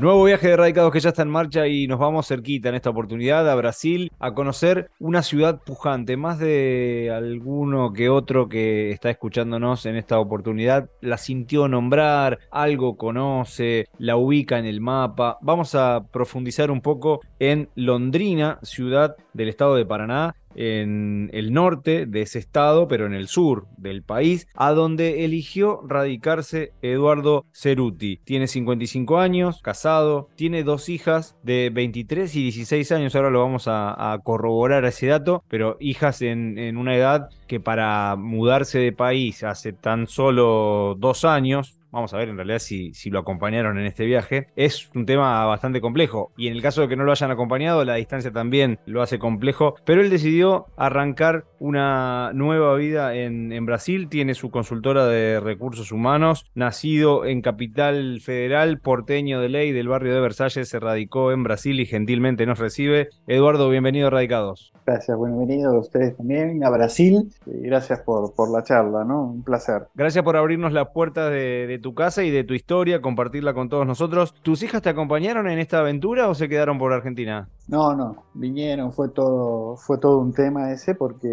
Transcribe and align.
Nuevo 0.00 0.24
viaje 0.24 0.48
de 0.48 0.56
radicados 0.56 0.94
que 0.94 1.00
ya 1.00 1.10
está 1.10 1.20
en 1.20 1.28
marcha 1.28 1.66
y 1.66 1.86
nos 1.86 1.98
vamos 1.98 2.26
cerquita 2.26 2.70
en 2.70 2.74
esta 2.74 2.88
oportunidad 2.88 3.50
a 3.50 3.54
Brasil 3.54 4.10
a 4.18 4.32
conocer 4.32 4.90
una 4.98 5.22
ciudad 5.22 5.60
pujante. 5.62 6.16
Más 6.16 6.38
de 6.38 7.12
alguno 7.14 7.92
que 7.92 8.08
otro 8.08 8.48
que 8.48 8.92
está 8.92 9.10
escuchándonos 9.10 9.84
en 9.84 9.96
esta 9.96 10.18
oportunidad 10.18 10.88
la 11.02 11.18
sintió 11.18 11.68
nombrar, 11.68 12.38
algo 12.50 12.96
conoce, 12.96 13.88
la 13.98 14.16
ubica 14.16 14.58
en 14.58 14.64
el 14.64 14.80
mapa. 14.80 15.36
Vamos 15.42 15.74
a 15.74 16.06
profundizar 16.10 16.70
un 16.70 16.80
poco 16.80 17.20
en 17.38 17.68
Londrina, 17.74 18.58
ciudad 18.62 19.16
del 19.34 19.50
estado 19.50 19.74
de 19.74 19.84
Paraná, 19.84 20.34
en 20.54 21.30
el 21.32 21.52
norte 21.52 22.06
de 22.06 22.22
ese 22.22 22.38
estado, 22.38 22.88
pero 22.88 23.06
en 23.06 23.14
el 23.14 23.28
sur 23.28 23.66
del 23.76 24.02
país, 24.02 24.48
a 24.54 24.72
donde 24.72 25.24
eligió 25.24 25.80
radicarse 25.86 26.72
Eduardo 26.82 27.46
Ceruti. 27.52 28.18
Tiene 28.24 28.46
55 28.46 29.18
años, 29.18 29.62
casado, 29.62 30.28
tiene 30.36 30.64
dos 30.64 30.88
hijas 30.88 31.36
de 31.42 31.70
23 31.72 32.34
y 32.36 32.42
16 32.44 32.92
años, 32.92 33.14
ahora 33.14 33.30
lo 33.30 33.40
vamos 33.40 33.64
a, 33.66 34.18
corroborar 34.24 34.84
ese 34.84 35.06
dato, 35.06 35.44
pero 35.48 35.76
hijas 35.80 36.20
en, 36.22 36.58
en 36.58 36.76
una 36.76 36.96
edad 36.96 37.28
que 37.46 37.60
para 37.60 38.16
mudarse 38.16 38.78
de 38.78 38.92
país 38.92 39.44
hace 39.44 39.72
tan 39.72 40.06
solo 40.06 40.96
dos 40.98 41.24
años, 41.24 41.79
vamos 41.92 42.14
a 42.14 42.18
ver 42.18 42.28
en 42.28 42.36
realidad 42.36 42.58
si, 42.58 42.92
si, 42.94 43.10
lo 43.10 43.20
acompañaron 43.20 43.78
en 43.78 43.86
este 43.86 44.04
viaje, 44.04 44.48
es 44.56 44.90
un 44.94 45.06
tema 45.06 45.44
bastante 45.46 45.80
complejo. 45.80 46.32
Y 46.36 46.48
en 46.48 46.54
el 46.54 46.62
caso 46.62 46.82
de 46.82 46.88
que 46.88 46.96
no 46.96 47.04
lo 47.04 47.12
hayan 47.12 47.30
acompañado, 47.30 47.84
la 47.84 47.96
distancia 47.96 48.30
también 48.30 48.78
lo 48.86 49.02
hace 49.02 49.18
complejo. 49.18 49.74
Pero 49.84 50.00
él 50.00 50.10
decidió 50.10 50.66
arrancar 50.76 51.44
una 51.58 52.32
nueva 52.32 52.74
vida 52.76 53.14
en, 53.14 53.52
en 53.52 53.66
Brasil, 53.66 54.08
tiene 54.08 54.34
su 54.34 54.50
consultora 54.50 55.06
de 55.06 55.40
recursos 55.40 55.92
humanos, 55.92 56.46
nacido 56.54 57.24
en 57.24 57.42
Capital 57.42 58.20
Federal, 58.20 58.78
porteño 58.78 59.40
de 59.40 59.48
ley 59.48 59.72
del 59.72 59.88
barrio 59.88 60.14
de 60.14 60.20
Versalles, 60.20 60.68
se 60.68 60.80
radicó 60.80 61.32
en 61.32 61.42
Brasil 61.42 61.80
y 61.80 61.86
gentilmente 61.86 62.46
nos 62.46 62.58
recibe. 62.58 63.08
Eduardo, 63.26 63.68
bienvenido 63.68 64.06
a 64.06 64.10
Radicados. 64.10 64.72
Gracias, 64.86 65.16
bienvenido 65.18 65.72
a 65.72 65.78
ustedes 65.78 66.16
también 66.16 66.64
a 66.64 66.70
Brasil. 66.70 67.30
Y 67.46 67.66
gracias 67.66 68.00
por, 68.00 68.34
por 68.34 68.50
la 68.50 68.62
charla, 68.62 69.04
¿no? 69.04 69.22
Un 69.24 69.42
placer. 69.42 69.86
Gracias 69.94 70.24
por 70.24 70.36
abrirnos 70.36 70.72
la 70.72 70.92
puerta 70.92 71.30
de, 71.30 71.66
de 71.66 71.79
tu 71.80 71.94
casa 71.94 72.22
y 72.22 72.30
de 72.30 72.44
tu 72.44 72.54
historia, 72.54 73.00
compartirla 73.00 73.54
con 73.54 73.68
todos 73.68 73.86
nosotros. 73.86 74.34
¿Tus 74.42 74.62
hijas 74.62 74.82
te 74.82 74.88
acompañaron 74.88 75.48
en 75.48 75.58
esta 75.58 75.78
aventura 75.78 76.28
o 76.28 76.34
se 76.34 76.48
quedaron 76.48 76.78
por 76.78 76.92
Argentina? 76.92 77.48
No, 77.68 77.94
no, 77.94 78.24
vinieron, 78.34 78.92
fue 78.92 79.08
todo, 79.08 79.76
fue 79.76 79.98
todo 79.98 80.18
un 80.18 80.32
tema 80.32 80.72
ese 80.72 80.94
porque 80.94 81.28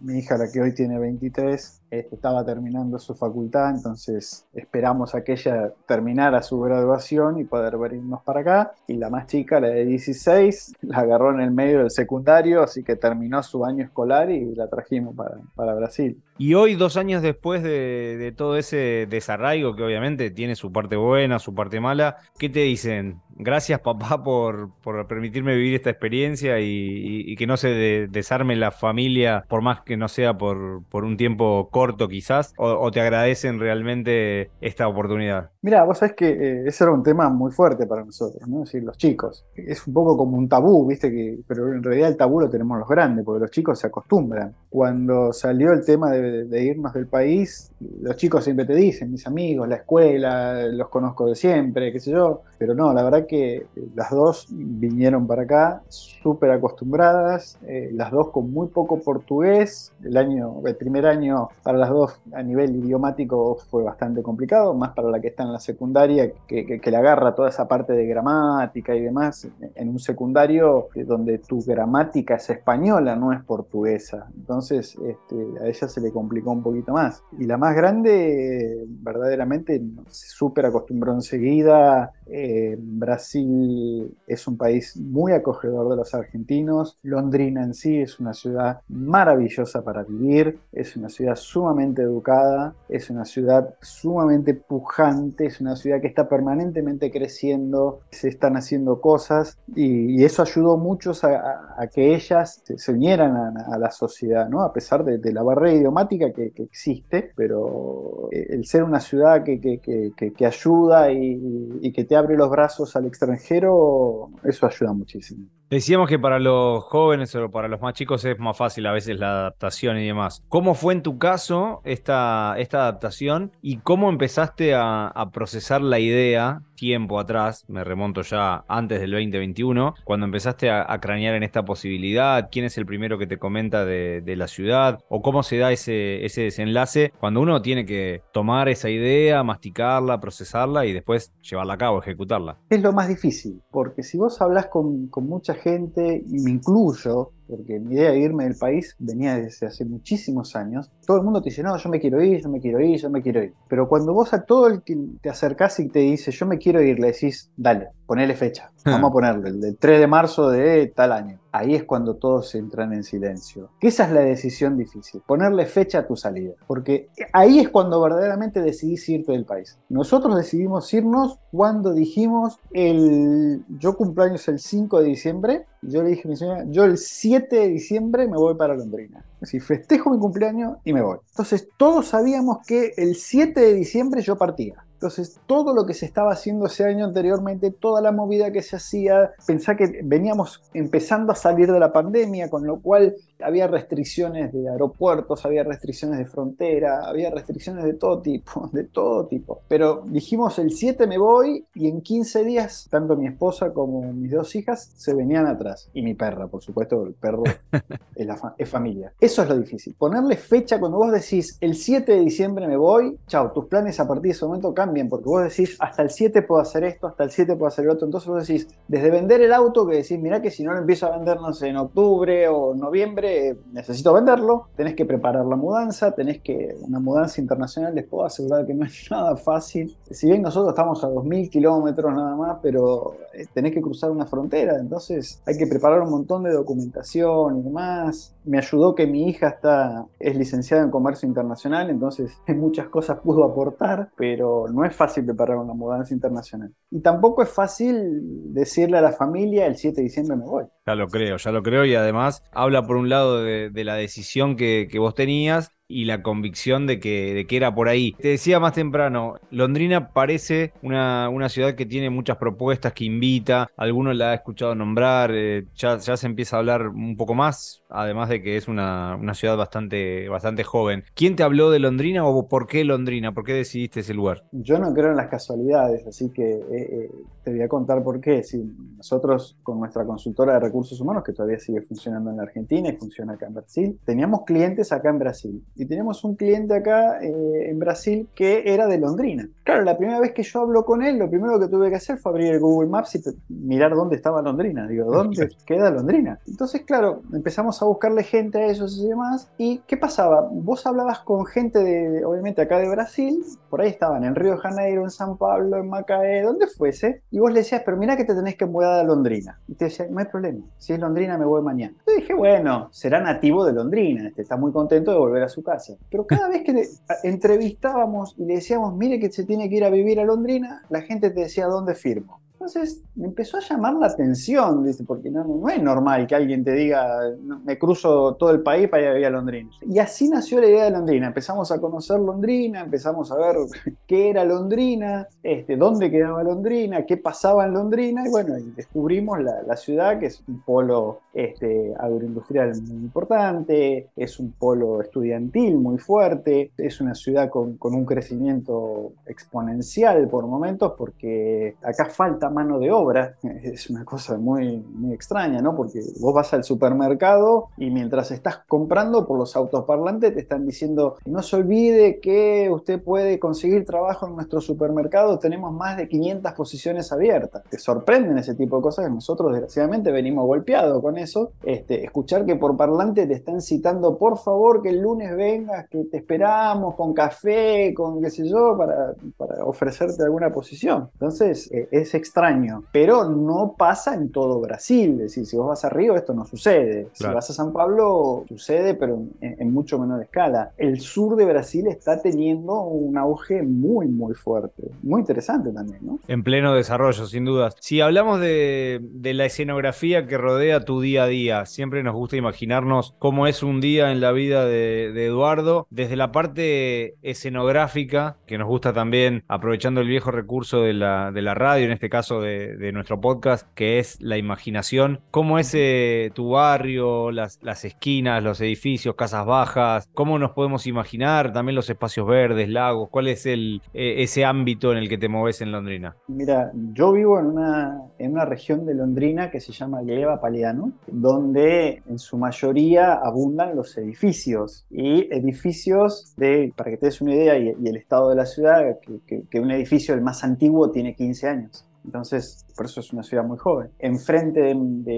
mi 0.00 0.18
hija, 0.18 0.36
la 0.36 0.50
que 0.50 0.60
hoy 0.60 0.74
tiene 0.74 0.98
23, 0.98 1.82
este, 1.94 2.14
estaba 2.14 2.44
terminando 2.44 2.98
su 2.98 3.14
facultad, 3.14 3.70
entonces 3.70 4.46
esperamos 4.52 5.14
a 5.14 5.22
que 5.22 5.32
ella 5.32 5.72
terminara 5.86 6.42
su 6.42 6.60
graduación 6.60 7.38
y 7.38 7.44
poder 7.44 7.78
venirnos 7.78 8.22
para 8.22 8.40
acá. 8.40 8.72
Y 8.88 8.94
la 8.94 9.10
más 9.10 9.26
chica, 9.26 9.60
la 9.60 9.68
de 9.68 9.84
16, 9.84 10.74
la 10.82 10.98
agarró 10.98 11.32
en 11.32 11.40
el 11.40 11.52
medio 11.52 11.78
del 11.78 11.90
secundario, 11.90 12.62
así 12.62 12.82
que 12.82 12.96
terminó 12.96 13.42
su 13.42 13.64
año 13.64 13.84
escolar 13.84 14.30
y 14.30 14.54
la 14.54 14.68
trajimos 14.68 15.14
para, 15.14 15.36
para 15.54 15.74
Brasil. 15.74 16.20
Y 16.36 16.54
hoy, 16.54 16.74
dos 16.74 16.96
años 16.96 17.22
después 17.22 17.62
de, 17.62 18.34
todo 18.36 18.56
ese 18.56 19.06
desarraigo, 19.08 19.76
que 19.76 19.84
obviamente 19.84 20.32
tiene 20.32 20.56
su 20.56 20.72
parte 20.72 20.96
buena, 20.96 21.38
su 21.38 21.54
parte 21.54 21.78
mala, 21.78 22.16
¿qué 22.38 22.48
te 22.48 22.60
dicen? 22.60 23.20
Gracias 23.36 23.80
papá 23.80 24.22
por, 24.22 24.70
por 24.82 25.06
permitirme 25.06 25.56
vivir 25.56 25.74
esta 25.74 25.90
experiencia 25.90 26.60
y, 26.60 27.34
que 27.36 27.46
no 27.46 27.56
se 27.56 28.06
desarme 28.08 28.54
la 28.54 28.70
familia, 28.70 29.44
por 29.48 29.60
más 29.60 29.80
que 29.82 29.96
no 29.96 30.08
sea 30.08 30.38
por, 30.38 30.84
por 30.84 31.04
un 31.04 31.16
tiempo 31.16 31.68
corto 31.70 32.08
quizás, 32.08 32.54
o, 32.56 32.90
te 32.92 33.00
agradecen 33.00 33.58
realmente 33.58 34.50
esta 34.60 34.86
oportunidad? 34.86 35.50
Mira, 35.62 35.84
vos 35.84 35.98
sabés 35.98 36.14
que 36.14 36.28
eh, 36.30 36.64
ese 36.66 36.84
era 36.84 36.92
un 36.92 37.02
tema 37.02 37.28
muy 37.28 37.50
fuerte 37.50 37.86
para 37.86 38.04
nosotros, 38.04 38.46
¿no? 38.46 38.62
Es 38.62 38.72
decir, 38.72 38.84
los 38.84 38.96
chicos. 38.96 39.44
Es 39.54 39.86
un 39.86 39.94
poco 39.94 40.16
como 40.16 40.36
un 40.36 40.48
tabú, 40.48 40.86
¿viste? 40.86 41.10
Que, 41.10 41.40
pero 41.46 41.72
en 41.72 41.82
realidad 41.82 42.10
el 42.10 42.16
tabú 42.16 42.40
lo 42.40 42.48
tenemos 42.48 42.78
los 42.78 42.88
grandes, 42.88 43.24
porque 43.24 43.40
los 43.40 43.50
chicos 43.50 43.78
se 43.78 43.88
acostumbran. 43.88 44.54
Cuando 44.68 45.32
salió 45.32 45.72
el 45.72 45.84
tema 45.84 46.12
de, 46.12 46.64
irnos 46.64 46.92
del 46.94 47.06
país, 47.06 47.72
los 48.00 48.16
chicos 48.16 48.44
siempre 48.44 48.64
te 48.64 48.74
dicen, 48.74 49.10
mis 49.10 49.26
amigos, 49.26 49.68
la 49.68 49.76
escuela, 49.76 50.66
los 50.68 50.88
conozco 50.88 51.26
de 51.26 51.34
siempre, 51.34 51.92
qué 51.92 51.98
sé 51.98 52.12
yo. 52.12 52.42
Pero 52.58 52.74
no, 52.74 52.92
la 52.92 53.02
verdad 53.02 53.23
que 53.26 53.56
eh, 53.56 53.66
las 53.94 54.10
dos 54.10 54.46
vinieron 54.50 55.26
para 55.26 55.42
acá 55.42 55.82
súper 55.88 56.50
acostumbradas, 56.50 57.58
eh, 57.66 57.90
las 57.92 58.10
dos 58.10 58.30
con 58.30 58.52
muy 58.52 58.68
poco 58.68 59.00
portugués. 59.00 59.92
El 60.02 60.16
año, 60.16 60.60
el 60.64 60.76
primer 60.76 61.06
año 61.06 61.48
para 61.62 61.78
las 61.78 61.90
dos 61.90 62.20
a 62.32 62.42
nivel 62.42 62.76
idiomático 62.76 63.56
fue 63.70 63.82
bastante 63.82 64.22
complicado, 64.22 64.74
más 64.74 64.90
para 64.90 65.08
la 65.08 65.20
que 65.20 65.28
está 65.28 65.42
en 65.42 65.52
la 65.52 65.60
secundaria, 65.60 66.30
que, 66.46 66.80
le 66.84 66.96
agarra 66.96 67.34
toda 67.34 67.48
esa 67.48 67.66
parte 67.66 67.92
de 67.94 68.06
gramática 68.06 68.94
y 68.94 69.00
demás, 69.00 69.48
en 69.74 69.88
un 69.88 69.98
secundario 69.98 70.88
donde 71.06 71.38
tu 71.38 71.60
gramática 71.64 72.36
es 72.36 72.50
española, 72.50 73.16
no 73.16 73.32
es 73.32 73.42
portuguesa. 73.42 74.28
Entonces 74.36 74.96
este, 74.96 75.36
a 75.60 75.66
ella 75.66 75.88
se 75.88 76.00
le 76.00 76.12
complicó 76.12 76.52
un 76.52 76.62
poquito 76.62 76.92
más. 76.92 77.22
Y 77.38 77.44
la 77.44 77.56
más 77.56 77.74
grande, 77.74 78.84
verdaderamente, 78.86 79.82
súper 80.08 80.66
acostumbró 80.66 81.12
enseguida. 81.12 82.12
Eh, 82.26 82.76
Brasil 83.14 84.16
es 84.26 84.48
un 84.48 84.56
país 84.56 84.96
muy 84.96 85.30
acogedor 85.32 85.88
de 85.88 85.96
los 85.96 86.14
argentinos. 86.14 86.98
Londrina 87.02 87.62
en 87.62 87.72
sí 87.72 88.00
es 88.00 88.18
una 88.18 88.34
ciudad 88.34 88.80
maravillosa 88.88 89.84
para 89.84 90.02
vivir, 90.02 90.58
es 90.72 90.96
una 90.96 91.08
ciudad 91.08 91.36
sumamente 91.36 92.02
educada, 92.02 92.74
es 92.88 93.10
una 93.10 93.24
ciudad 93.24 93.74
sumamente 93.80 94.54
pujante, 94.54 95.46
es 95.46 95.60
una 95.60 95.76
ciudad 95.76 96.00
que 96.00 96.08
está 96.08 96.28
permanentemente 96.28 97.12
creciendo, 97.12 98.00
se 98.10 98.28
están 98.28 98.56
haciendo 98.56 99.00
cosas 99.00 99.58
y, 99.76 100.24
eso 100.24 100.42
ayudó 100.42 100.78
mucho 100.78 101.12
a, 101.22 101.86
que 101.92 102.14
ellas 102.14 102.62
se, 102.64 102.92
unieran 102.92 103.36
a, 103.36 103.78
la 103.78 103.90
sociedad, 103.90 104.48
¿no? 104.48 104.62
a 104.62 104.72
pesar 104.72 105.04
de, 105.04 105.32
la 105.32 105.42
barrera 105.42 105.74
idiomática 105.74 106.32
que, 106.32 106.52
existe, 106.56 107.32
pero 107.36 108.28
eh, 108.32 108.46
el 108.50 108.64
ser 108.64 108.84
una 108.84 109.00
ciudad 109.00 109.44
que, 109.44 109.60
que 109.60 110.46
ayuda 110.46 111.12
y, 111.12 111.78
y 111.82 111.92
que 111.92 112.04
te 112.04 112.16
abre 112.16 112.36
los 112.36 112.48
brazos 112.48 112.96
al 112.96 113.03
extranjero, 113.08 114.30
eso 114.42 114.66
ayuda 114.66 114.92
muchísimo. 114.92 115.46
Decíamos 115.74 116.08
que 116.08 116.20
para 116.20 116.38
los 116.38 116.84
jóvenes 116.84 117.34
o 117.34 117.50
para 117.50 117.66
los 117.66 117.80
más 117.80 117.94
chicos 117.94 118.24
es 118.24 118.38
más 118.38 118.56
fácil 118.56 118.86
a 118.86 118.92
veces 118.92 119.18
la 119.18 119.40
adaptación 119.40 119.98
y 119.98 120.06
demás. 120.06 120.44
¿Cómo 120.48 120.76
fue 120.76 120.94
en 120.94 121.02
tu 121.02 121.18
caso 121.18 121.80
esta, 121.82 122.54
esta 122.58 122.82
adaptación 122.82 123.50
y 123.60 123.78
cómo 123.78 124.08
empezaste 124.08 124.72
a, 124.76 125.12
procesar 125.32 125.82
la 125.82 125.98
idea 125.98 126.62
tiempo 126.76 127.18
atrás? 127.18 127.64
Me 127.66 127.82
remonto 127.82 128.22
ya 128.22 128.64
antes 128.68 129.00
del 129.00 129.10
2021, 129.10 129.94
cuando 130.04 130.26
empezaste 130.26 130.70
a, 130.70 130.96
cranear 131.00 131.34
en 131.34 131.42
esta 131.42 131.64
posibilidad. 131.64 132.50
¿Quién 132.52 132.66
es 132.66 132.78
el 132.78 132.86
primero 132.86 133.18
que 133.18 133.26
te 133.26 133.38
comenta 133.38 133.84
de, 133.84 134.22
la 134.36 134.46
ciudad? 134.46 135.00
¿O 135.08 135.22
cómo 135.22 135.42
se 135.42 135.58
da 135.58 135.72
ese, 135.72 136.24
ese 136.24 136.42
desenlace 136.42 137.12
cuando 137.18 137.40
uno 137.40 137.60
tiene 137.62 137.84
que 137.84 138.22
tomar 138.32 138.68
esa 138.68 138.90
idea, 138.90 139.42
masticarla, 139.42 140.20
procesarla 140.20 140.86
y 140.86 140.92
después 140.92 141.32
llevarla 141.42 141.74
a 141.74 141.78
cabo, 141.78 142.00
ejecutarla? 142.00 142.58
Es 142.70 142.80
lo 142.80 142.92
más 142.92 143.08
difícil, 143.08 143.60
porque 143.72 144.04
si 144.04 144.18
vos 144.18 144.40
hablas 144.40 144.68
con, 144.68 145.08
con 145.08 145.26
mucha 145.26 145.54
gente, 145.54 145.63
gente, 145.64 146.24
incluyo, 146.28 147.32
porque 147.48 147.78
mi 147.80 147.94
idea 147.94 148.10
de 148.10 148.18
irme 148.18 148.44
del 148.44 148.56
país 148.56 148.96
venía 148.98 149.36
desde 149.36 149.66
hace 149.66 149.84
muchísimos 149.84 150.56
años, 150.56 150.90
todo 151.06 151.18
el 151.18 151.24
mundo 151.24 151.42
te 151.42 151.50
dice, 151.50 151.62
no, 151.62 151.76
yo 151.76 151.88
me 151.88 152.00
quiero 152.00 152.22
ir, 152.22 152.42
yo 152.42 152.48
me 152.48 152.60
quiero 152.60 152.80
ir, 152.80 152.98
yo 152.98 153.10
me 153.10 153.22
quiero 153.22 153.42
ir. 153.42 153.54
Pero 153.68 153.88
cuando 153.88 154.12
vos 154.12 154.32
a 154.32 154.42
todo 154.42 154.68
el 154.68 154.82
que 154.82 154.96
te 155.20 155.30
acercás 155.30 155.78
y 155.80 155.88
te 155.88 156.00
dice, 156.00 156.30
yo 156.30 156.46
me 156.46 156.58
quiero 156.58 156.80
ir, 156.82 156.98
le 156.98 157.08
decís, 157.08 157.50
dale, 157.56 157.88
ponele 158.06 158.34
fecha, 158.34 158.70
vamos 158.84 159.10
a 159.10 159.12
ponerle, 159.12 159.48
el 159.50 159.60
del 159.60 159.76
3 159.76 160.00
de 160.00 160.06
marzo 160.06 160.50
de 160.50 160.92
tal 160.94 161.12
año. 161.12 161.40
Ahí 161.52 161.74
es 161.74 161.84
cuando 161.84 162.16
todos 162.16 162.52
entran 162.56 162.92
en 162.92 163.04
silencio. 163.04 163.70
Que 163.80 163.88
esa 163.88 164.06
es 164.06 164.12
la 164.12 164.20
decisión 164.20 164.76
difícil, 164.76 165.22
ponerle 165.24 165.66
fecha 165.66 166.00
a 166.00 166.06
tu 166.06 166.16
salida. 166.16 166.54
Porque 166.66 167.08
ahí 167.32 167.60
es 167.60 167.68
cuando 167.68 168.00
verdaderamente 168.00 168.60
decidís 168.60 169.08
irte 169.08 169.32
del 169.32 169.44
país. 169.44 169.78
Nosotros 169.88 170.36
decidimos 170.36 170.92
irnos 170.92 171.38
cuando 171.52 171.92
dijimos, 171.92 172.58
el, 172.72 173.64
yo 173.78 173.96
cumpleaños 173.96 174.48
el 174.48 174.58
5 174.58 175.00
de 175.00 175.06
diciembre, 175.06 175.66
yo 175.88 176.02
le 176.02 176.10
dije 176.10 176.22
a 176.24 176.30
mi 176.30 176.36
señora, 176.36 176.64
yo 176.68 176.84
el 176.84 176.98
7 176.98 177.56
de 177.56 177.68
diciembre 177.68 178.26
me 178.28 178.36
voy 178.36 178.54
para 178.54 178.74
Londrina. 178.74 179.24
Así, 179.40 179.60
festejo 179.60 180.10
mi 180.10 180.18
cumpleaños 180.18 180.78
y 180.84 180.92
me 180.92 181.02
voy. 181.02 181.18
Entonces 181.30 181.68
todos 181.76 182.06
sabíamos 182.06 182.58
que 182.66 182.92
el 182.96 183.14
7 183.14 183.60
de 183.60 183.74
diciembre 183.74 184.22
yo 184.22 184.36
partía. 184.36 184.84
Entonces, 185.04 185.38
todo 185.44 185.74
lo 185.74 185.84
que 185.84 185.92
se 185.92 186.06
estaba 186.06 186.32
haciendo 186.32 186.64
ese 186.64 186.82
año 186.82 187.04
anteriormente, 187.04 187.70
toda 187.70 188.00
la 188.00 188.10
movida 188.10 188.50
que 188.50 188.62
se 188.62 188.76
hacía, 188.76 189.32
pensá 189.46 189.76
que 189.76 190.00
veníamos 190.02 190.62
empezando 190.72 191.30
a 191.30 191.34
salir 191.34 191.70
de 191.70 191.78
la 191.78 191.92
pandemia, 191.92 192.48
con 192.48 192.66
lo 192.66 192.80
cual 192.80 193.14
había 193.42 193.66
restricciones 193.66 194.50
de 194.50 194.70
aeropuertos, 194.70 195.44
había 195.44 195.62
restricciones 195.62 196.18
de 196.18 196.24
frontera, 196.24 197.06
había 197.06 197.30
restricciones 197.30 197.84
de 197.84 197.92
todo 197.92 198.22
tipo, 198.22 198.68
de 198.72 198.84
todo 198.84 199.26
tipo. 199.26 199.60
Pero 199.68 200.04
dijimos 200.06 200.58
el 200.58 200.70
7 200.70 201.06
me 201.06 201.18
voy 201.18 201.66
y 201.74 201.88
en 201.88 202.00
15 202.00 202.42
días, 202.42 202.88
tanto 202.90 203.14
mi 203.14 203.26
esposa 203.26 203.74
como 203.74 204.10
mis 204.10 204.32
dos 204.32 204.54
hijas 204.56 204.90
se 204.96 205.12
venían 205.12 205.46
atrás. 205.46 205.90
Y 205.92 206.00
mi 206.00 206.14
perra, 206.14 206.46
por 206.46 206.62
supuesto, 206.62 207.04
el 207.04 207.12
perro 207.12 207.42
es, 208.14 208.26
la 208.26 208.54
es 208.56 208.68
familia. 208.70 209.12
Eso 209.20 209.42
es 209.42 209.50
lo 209.50 209.58
difícil. 209.58 209.94
Ponerle 209.98 210.36
fecha 210.36 210.80
cuando 210.80 210.96
vos 210.96 211.12
decís 211.12 211.58
el 211.60 211.74
7 211.74 212.10
de 212.10 212.20
diciembre 212.20 212.66
me 212.66 212.78
voy, 212.78 213.18
chao, 213.26 213.52
tus 213.52 213.66
planes 213.66 214.00
a 214.00 214.08
partir 214.08 214.24
de 214.24 214.30
ese 214.30 214.46
momento 214.46 214.72
cambian 214.72 214.93
porque 215.08 215.24
vos 215.24 215.42
decís, 215.42 215.76
hasta 215.80 216.02
el 216.02 216.10
7 216.10 216.42
puedo 216.42 216.60
hacer 216.60 216.84
esto, 216.84 217.06
hasta 217.06 217.24
el 217.24 217.30
7 217.30 217.56
puedo 217.56 217.66
hacer 217.66 217.84
el 217.84 217.90
otro. 217.90 218.06
Entonces 218.06 218.28
vos 218.28 218.46
decís, 218.46 218.68
desde 218.88 219.10
vender 219.10 219.40
el 219.42 219.52
auto, 219.52 219.86
que 219.86 219.96
decís, 219.96 220.18
mirá 220.18 220.40
que 220.40 220.50
si 220.50 220.62
no 220.62 220.72
lo 220.72 220.78
empiezo 220.78 221.06
a 221.06 221.16
vender, 221.16 221.40
no 221.40 221.52
sé, 221.52 221.68
en 221.68 221.76
octubre 221.76 222.48
o 222.48 222.74
noviembre, 222.74 223.58
necesito 223.72 224.12
venderlo, 224.12 224.68
tenés 224.76 224.94
que 224.94 225.04
preparar 225.04 225.44
la 225.44 225.56
mudanza, 225.56 226.12
tenés 226.12 226.40
que, 226.40 226.76
una 226.80 227.00
mudanza 227.00 227.40
internacional, 227.40 227.94
les 227.94 228.06
puedo 228.06 228.24
asegurar 228.24 228.66
que 228.66 228.74
no 228.74 228.86
es 228.86 229.06
nada 229.10 229.36
fácil. 229.36 229.96
Si 230.10 230.26
bien 230.26 230.42
nosotros 230.42 230.70
estamos 230.70 231.02
a 231.04 231.08
2.000 231.08 231.50
kilómetros 231.50 232.14
nada 232.14 232.36
más, 232.36 232.58
pero 232.62 233.16
eh, 233.32 233.46
tenés 233.52 233.72
que 233.72 233.82
cruzar 233.82 234.10
una 234.10 234.26
frontera, 234.26 234.78
entonces 234.78 235.42
hay 235.46 235.56
que 235.56 235.66
preparar 235.66 236.00
un 236.02 236.10
montón 236.10 236.42
de 236.44 236.52
documentación 236.52 237.60
y 237.60 237.62
demás. 237.62 238.33
Me 238.44 238.58
ayudó 238.58 238.94
que 238.94 239.06
mi 239.06 239.28
hija 239.28 239.48
está, 239.48 240.06
es 240.18 240.36
licenciada 240.36 240.82
en 240.82 240.90
comercio 240.90 241.28
internacional, 241.28 241.90
entonces 241.90 242.40
muchas 242.48 242.88
cosas 242.88 243.18
pudo 243.20 243.44
aportar, 243.44 244.10
pero 244.16 244.66
no 244.72 244.84
es 244.84 244.94
fácil 244.94 245.24
preparar 245.24 245.56
una 245.56 245.74
mudanza 245.74 246.14
internacional. 246.14 246.72
Y 246.90 247.00
tampoco 247.00 247.42
es 247.42 247.48
fácil 247.48 248.52
decirle 248.52 248.98
a 248.98 249.02
la 249.02 249.12
familia 249.12 249.66
el 249.66 249.76
7 249.76 249.96
de 249.96 250.02
diciembre 250.02 250.36
me 250.36 250.44
voy. 250.44 250.64
Ya 250.86 250.94
lo 250.94 251.08
creo, 251.08 251.36
ya 251.36 251.50
lo 251.50 251.62
creo 251.62 251.84
y 251.84 251.94
además 251.94 252.42
habla 252.52 252.86
por 252.86 252.96
un 252.96 253.08
lado 253.08 253.42
de, 253.42 253.84
la 253.84 253.96
decisión 253.96 254.56
que 254.56 254.88
vos 254.98 255.14
tenías 255.14 255.74
y 255.88 256.06
la 256.06 256.22
convicción 256.22 256.86
de 256.86 256.98
que, 256.98 257.34
de 257.34 257.46
que 257.46 257.56
era 257.56 257.74
por 257.74 257.88
ahí. 257.88 258.12
Te 258.20 258.28
decía 258.28 258.60
más 258.60 258.72
temprano, 258.72 259.34
Londrina 259.50 260.08
parece 260.12 260.72
una, 260.82 261.28
una 261.28 261.48
ciudad 261.48 261.74
que 261.74 261.86
tiene 261.86 262.10
muchas 262.10 262.36
propuestas, 262.38 262.92
que 262.92 263.04
invita, 263.04 263.68
algunos 263.76 264.16
la 264.16 264.30
ha 264.30 264.34
escuchado 264.34 264.74
nombrar, 264.74 265.30
eh, 265.34 265.66
ya, 265.74 265.98
se 265.98 266.26
empieza 266.26 266.56
a 266.56 266.60
hablar 266.60 266.88
un 266.88 267.16
poco 267.16 267.34
más, 267.34 267.82
además 267.90 268.28
de 268.28 268.42
que 268.42 268.56
es 268.56 268.68
una, 268.68 269.16
una, 269.16 269.34
ciudad 269.34 269.56
bastante, 269.56 270.28
bastante 270.28 270.64
joven. 270.64 271.04
¿Quién 271.14 271.36
te 271.36 271.42
habló 271.42 271.70
de 271.70 271.80
Londrina 271.80 272.24
o 272.24 272.48
por 272.48 272.66
qué 272.66 272.84
Londrina? 272.84 273.32
¿Por 273.32 273.44
qué 273.44 273.52
decidiste 273.52 274.00
ese 274.00 274.14
lugar? 274.14 274.44
Yo 274.52 274.78
no 274.78 274.92
creo 274.94 275.10
en 275.10 275.16
las 275.16 275.28
casualidades, 275.28 276.06
así 276.06 276.30
que 276.30 276.50
eh, 276.50 276.64
eh, 276.72 277.10
te 277.42 277.50
voy 277.50 277.62
a 277.62 277.68
contar 277.68 278.02
por 278.02 278.20
qué. 278.20 278.42
Si 278.42 278.62
nosotros 278.96 279.58
con 279.62 279.80
nuestra 279.80 280.04
consultora 280.04 280.54
de 280.54 280.60
recursos 280.60 281.00
humanos, 281.00 281.24
que 281.24 281.32
todavía 281.32 281.58
sigue 281.58 281.82
funcionando 281.82 282.30
en 282.30 282.36
la 282.36 282.44
Argentina 282.44 282.88
y 282.88 282.96
funciona 282.96 283.34
acá 283.34 283.46
en 283.46 283.54
Brasil, 283.54 283.98
teníamos 284.04 284.44
clientes 284.44 284.92
acá 284.92 285.10
en 285.10 285.18
Brasil 285.18 285.62
tenemos 285.86 286.24
un 286.24 286.36
cliente 286.36 286.74
acá 286.74 287.20
eh, 287.22 287.70
en 287.70 287.78
Brasil 287.78 288.28
que 288.34 288.62
era 288.66 288.86
de 288.86 288.98
Londrina. 288.98 289.48
Claro, 289.62 289.82
la 289.82 289.96
primera 289.96 290.20
vez 290.20 290.32
que 290.32 290.42
yo 290.42 290.60
hablo 290.60 290.84
con 290.84 291.02
él, 291.02 291.18
lo 291.18 291.30
primero 291.30 291.58
que 291.58 291.68
tuve 291.68 291.90
que 291.90 291.96
hacer 291.96 292.18
fue 292.18 292.32
abrir 292.32 292.52
el 292.52 292.60
Google 292.60 292.88
Maps 292.88 293.14
y 293.14 293.22
mirar 293.48 293.94
dónde 293.94 294.16
estaba 294.16 294.42
Londrina. 294.42 294.86
Digo, 294.86 295.10
¿dónde 295.10 295.48
queda 295.66 295.90
Londrina? 295.90 296.38
Entonces, 296.46 296.82
claro, 296.82 297.22
empezamos 297.32 297.80
a 297.80 297.86
buscarle 297.86 298.22
gente 298.24 298.58
a 298.58 298.66
ellos 298.66 298.98
y 299.02 299.08
demás. 299.08 299.50
¿Y 299.58 299.78
qué 299.86 299.96
pasaba? 299.96 300.48
Vos 300.50 300.86
hablabas 300.86 301.20
con 301.20 301.46
gente 301.46 301.78
de, 301.78 302.24
obviamente, 302.24 302.62
acá 302.62 302.78
de 302.78 302.88
Brasil, 302.88 303.42
por 303.70 303.80
ahí 303.80 303.88
estaban 303.88 304.24
en 304.24 304.34
Río 304.34 304.52
de 304.52 304.58
Janeiro, 304.58 305.02
en 305.02 305.10
San 305.10 305.36
Pablo, 305.36 305.78
en 305.78 305.88
Macaé, 305.88 306.42
donde 306.42 306.66
fuese, 306.66 307.22
y 307.30 307.38
vos 307.38 307.52
le 307.52 307.60
decías, 307.60 307.82
pero 307.84 307.96
mira 307.96 308.16
que 308.16 308.24
te 308.24 308.34
tenés 308.34 308.56
que 308.56 308.66
mudar 308.66 309.00
a 309.00 309.04
Londrina. 309.04 309.58
Y 309.66 309.74
te 309.74 309.86
decía, 309.86 310.06
no 310.10 310.18
hay 310.18 310.26
problema, 310.26 310.64
si 310.78 310.92
es 310.92 310.98
Londrina 310.98 311.38
me 311.38 311.44
voy 311.44 311.62
mañana. 311.62 311.94
Dije, 312.16 312.34
bueno, 312.34 312.88
será 312.92 313.20
nativo 313.20 313.64
de 313.64 313.72
Londrina, 313.72 314.28
este, 314.28 314.42
está 314.42 314.56
muy 314.56 314.72
contento 314.72 315.10
de 315.10 315.18
volver 315.18 315.42
a 315.42 315.48
su 315.48 315.62
casa. 315.62 315.94
Pero 316.10 316.26
cada 316.26 316.48
vez 316.48 316.62
que 316.62 316.74
entrevistábamos 317.28 318.34
y 318.38 318.44
le 318.44 318.54
decíamos, 318.54 318.94
mire 318.96 319.18
que 319.18 319.30
se 319.30 319.44
tiene 319.44 319.68
que 319.68 319.76
ir 319.76 319.84
a 319.84 319.90
vivir 319.90 320.20
a 320.20 320.24
Londrina, 320.24 320.82
la 320.90 321.02
gente 321.02 321.30
te 321.30 321.40
decía, 321.40 321.66
¿dónde 321.66 321.94
firmo? 321.94 322.40
Entonces 322.64 323.02
me 323.14 323.26
empezó 323.26 323.58
a 323.58 323.60
llamar 323.60 323.92
la 323.94 324.06
atención, 324.06 324.84
dice, 324.84 325.04
porque 325.04 325.28
no, 325.28 325.68
es 325.68 325.82
normal 325.82 326.26
que 326.26 326.34
alguien 326.34 326.64
te 326.64 326.72
diga, 326.72 327.20
me 327.62 327.78
cruzo 327.78 328.36
todo 328.36 328.52
el 328.52 328.62
país 328.62 328.88
para 328.88 329.18
ir 329.18 329.26
a 329.26 329.28
Londrina. 329.28 329.68
Y 329.86 329.98
así 329.98 330.30
nació 330.30 330.62
la 330.62 330.68
idea 330.68 330.84
de 330.84 330.92
Londrina. 330.92 331.26
Empezamos 331.26 331.70
a 331.70 331.78
conocer 331.78 332.18
Londrina, 332.18 332.80
empezamos 332.80 333.30
a 333.30 333.36
ver 333.36 333.56
qué 334.06 334.30
era 334.30 334.46
Londrina, 334.46 335.28
este, 335.42 335.76
dónde 335.76 336.10
quedaba 336.10 336.42
Londrina, 336.42 337.04
qué 337.04 337.18
pasaba 337.18 337.66
en 337.66 337.74
Londrina, 337.74 338.26
y 338.26 338.30
bueno, 338.30 338.54
descubrimos 338.74 339.42
la, 339.42 339.62
la, 339.62 339.76
ciudad, 339.76 340.18
que 340.18 340.26
es 340.26 340.42
un 340.48 340.62
polo 340.62 341.20
este, 341.34 341.92
agroindustrial 341.98 342.80
muy 342.80 342.96
importante, 342.96 344.08
es 344.16 344.38
un 344.38 344.52
polo 344.52 345.02
estudiantil 345.02 345.76
muy 345.76 345.98
fuerte, 345.98 346.70
es 346.78 346.98
una 347.02 347.14
ciudad 347.14 347.50
con, 347.50 347.76
con 347.76 347.94
un 347.94 348.06
crecimiento 348.06 349.12
exponencial 349.26 350.28
por 350.28 350.46
momentos, 350.46 350.94
porque 350.96 351.76
acá 351.82 352.06
falta 352.06 352.50
mano 352.54 352.78
de 352.78 352.90
obra. 352.90 353.36
Es 353.62 353.90
una 353.90 354.04
cosa 354.04 354.38
muy, 354.38 354.78
muy 354.78 355.12
extraña, 355.12 355.60
¿no? 355.60 355.74
Porque 355.76 356.00
vos 356.20 356.32
vas 356.32 356.54
al 356.54 356.64
supermercado 356.64 357.68
y 357.76 357.90
mientras 357.90 358.30
estás 358.30 358.60
comprando 358.66 359.26
por 359.26 359.38
los 359.38 359.56
autoparlantes 359.56 360.34
te 360.34 360.40
están 360.40 360.64
diciendo, 360.66 361.16
no 361.26 361.42
se 361.42 361.56
olvide 361.56 362.20
que 362.20 362.70
usted 362.70 363.02
puede 363.02 363.38
conseguir 363.38 363.84
trabajo 363.84 364.26
en 364.26 364.36
nuestro 364.36 364.60
supermercado, 364.60 365.38
tenemos 365.38 365.72
más 365.72 365.96
de 365.96 366.08
500 366.08 366.52
posiciones 366.52 367.12
abiertas. 367.12 367.64
Te 367.68 367.78
sorprenden 367.78 368.38
ese 368.38 368.54
tipo 368.54 368.76
de 368.76 368.82
cosas 368.82 369.10
nosotros 369.10 369.52
desgraciadamente 369.52 370.12
venimos 370.12 370.46
golpeados 370.46 371.02
con 371.02 371.18
eso. 371.18 371.52
Este, 371.62 372.04
escuchar 372.04 372.44
que 372.46 372.56
por 372.56 372.76
parlante 372.76 373.26
te 373.26 373.34
están 373.34 373.60
citando, 373.60 374.16
por 374.16 374.38
favor, 374.38 374.82
que 374.82 374.90
el 374.90 375.00
lunes 375.00 375.36
vengas, 375.36 375.88
que 375.88 376.04
te 376.04 376.18
esperamos 376.18 376.94
con 376.94 377.12
café, 377.12 377.92
con 377.94 378.22
qué 378.22 378.30
sé 378.30 378.48
yo, 378.48 378.76
para, 378.76 379.14
para 379.36 379.64
ofrecerte 379.64 380.22
alguna 380.22 380.50
posición. 380.50 381.10
Entonces, 381.14 381.70
eh, 381.72 381.88
es 381.90 382.14
extraño 382.14 382.43
pero 382.92 383.28
no 383.28 383.74
pasa 383.76 384.14
en 384.14 384.30
todo 384.30 384.60
Brasil. 384.60 385.12
Es 385.12 385.18
decir, 385.18 385.46
si 385.46 385.56
vos 385.56 385.68
vas 385.68 385.84
a 385.84 385.88
Río, 385.88 386.14
esto 386.14 386.34
no 386.34 386.44
sucede. 386.46 387.08
Si 387.12 387.24
vas 387.24 387.48
a 387.50 387.52
San 387.52 387.72
Pablo, 387.72 388.44
sucede, 388.48 388.94
pero 388.94 389.22
en, 389.40 389.72
mucho 389.72 389.98
menor 389.98 390.22
escala. 390.22 390.72
El 390.76 391.00
sur 391.00 391.36
de 391.36 391.44
Brasil 391.44 391.86
está 391.86 392.20
teniendo 392.20 392.82
un 392.82 393.16
auge 393.16 393.62
muy, 393.62 394.06
muy 394.06 394.34
fuerte. 394.34 394.90
Muy 395.02 395.20
interesante 395.20 395.70
también, 395.72 395.98
¿no? 396.02 396.18
En 396.28 396.42
pleno 396.42 396.74
desarrollo, 396.74 397.26
sin 397.26 397.44
dudas. 397.44 397.76
Si 397.80 398.00
hablamos 398.00 398.40
de, 398.40 399.00
la 399.22 399.46
escenografía 399.46 400.26
que 400.26 400.38
rodea 400.38 400.84
tu 400.84 401.00
día 401.00 401.24
a 401.24 401.26
día, 401.26 401.66
siempre 401.66 402.02
nos 402.02 402.14
gusta 402.14 402.36
imaginarnos 402.36 403.14
cómo 403.18 403.46
es 403.46 403.62
un 403.62 403.80
día 403.80 404.12
en 404.12 404.20
la 404.20 404.32
vida 404.32 404.64
de, 404.64 405.24
Eduardo, 405.24 405.86
desde 405.90 406.16
la 406.16 406.32
parte 406.32 407.14
escenográfica, 407.22 408.36
que 408.46 408.58
nos 408.58 408.68
gusta 408.68 408.92
también, 408.92 409.42
aprovechando 409.48 410.00
el 410.00 410.08
viejo 410.08 410.30
recurso 410.30 410.82
de 410.82 410.92
la, 410.92 411.32
de 411.32 411.42
la 411.42 411.54
radio, 411.54 411.86
en 411.86 411.92
este 411.92 412.10
caso 412.10 412.33
de, 412.40 412.92
nuestro 412.92 413.20
podcast, 413.20 413.66
que 413.74 413.98
es 413.98 414.20
la 414.20 414.36
imaginación. 414.36 415.20
¿Cómo 415.30 415.58
es 415.58 415.72
eh, 415.74 416.30
tu 416.34 416.50
barrio, 416.50 417.30
las, 417.30 417.58
las, 417.62 417.84
esquinas, 417.84 418.42
los 418.42 418.60
edificios, 418.60 419.14
casas 419.14 419.46
bajas? 419.46 420.08
¿Cómo 420.14 420.38
nos 420.38 420.52
podemos 420.52 420.86
imaginar 420.86 421.52
también 421.52 421.74
los 421.74 421.90
espacios 421.90 422.26
verdes, 422.26 422.68
lagos? 422.68 423.08
¿Cuál 423.10 423.28
es 423.28 423.46
el, 423.46 423.82
eh, 423.92 424.22
ese 424.22 424.44
ámbito 424.44 424.92
en 424.92 424.98
el 424.98 425.08
que 425.08 425.18
te 425.18 425.28
moves 425.28 425.60
en 425.60 425.72
Londrina? 425.72 426.16
Mira, 426.28 426.70
yo 426.92 427.12
vivo 427.12 427.40
en 427.40 427.46
una, 427.46 428.00
en 428.18 428.32
una 428.32 428.44
región 428.44 428.86
de 428.86 428.94
Londrina 428.94 429.50
que 429.50 429.60
se 429.60 429.72
llama 429.72 430.02
Gleba 430.02 430.40
Paliano, 430.40 430.92
donde 431.06 432.02
en 432.08 432.18
su 432.18 432.36
mayoría 432.38 433.14
abundan 433.14 433.74
los 433.74 433.96
edificios 433.98 434.86
y 434.90 435.28
edificios 435.34 436.34
de, 436.36 436.72
para 436.76 436.90
que 436.90 436.96
te 436.98 437.06
des 437.06 437.20
una 437.20 437.34
idea, 437.34 437.58
y, 437.58 437.68
el 437.84 437.96
estado 437.96 438.30
de 438.30 438.36
la 438.36 438.46
ciudad, 438.46 438.98
que, 439.26 439.44
que 439.50 439.60
un 439.60 439.70
edificio, 439.70 440.14
el 440.14 440.20
más 440.20 440.44
antiguo, 440.44 440.90
tiene 440.90 441.14
15 441.14 441.48
años. 441.48 441.84
Entonces, 442.04 442.64
por 442.76 442.86
eso 442.86 443.00
es 443.00 443.12
una 443.12 443.22
ciudad 443.22 443.44
muy 443.44 443.58
joven. 443.58 443.90
Enfrente 443.98 444.60
de, 444.60 444.74
mi 444.74 445.16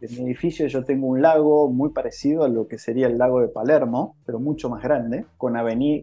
edificio 0.00 0.66
yo 0.66 0.84
tengo 0.84 1.06
un 1.06 1.22
lago 1.22 1.70
muy 1.70 1.90
parecido 1.90 2.44
a 2.44 2.48
lo 2.48 2.68
que 2.68 2.78
sería 2.78 3.06
el 3.06 3.18
lago 3.18 3.40
de 3.40 3.48
Palermo, 3.48 4.16
pero 4.26 4.38
mucho 4.38 4.68
más 4.68 4.82
grande, 4.82 5.26
con 5.36 5.54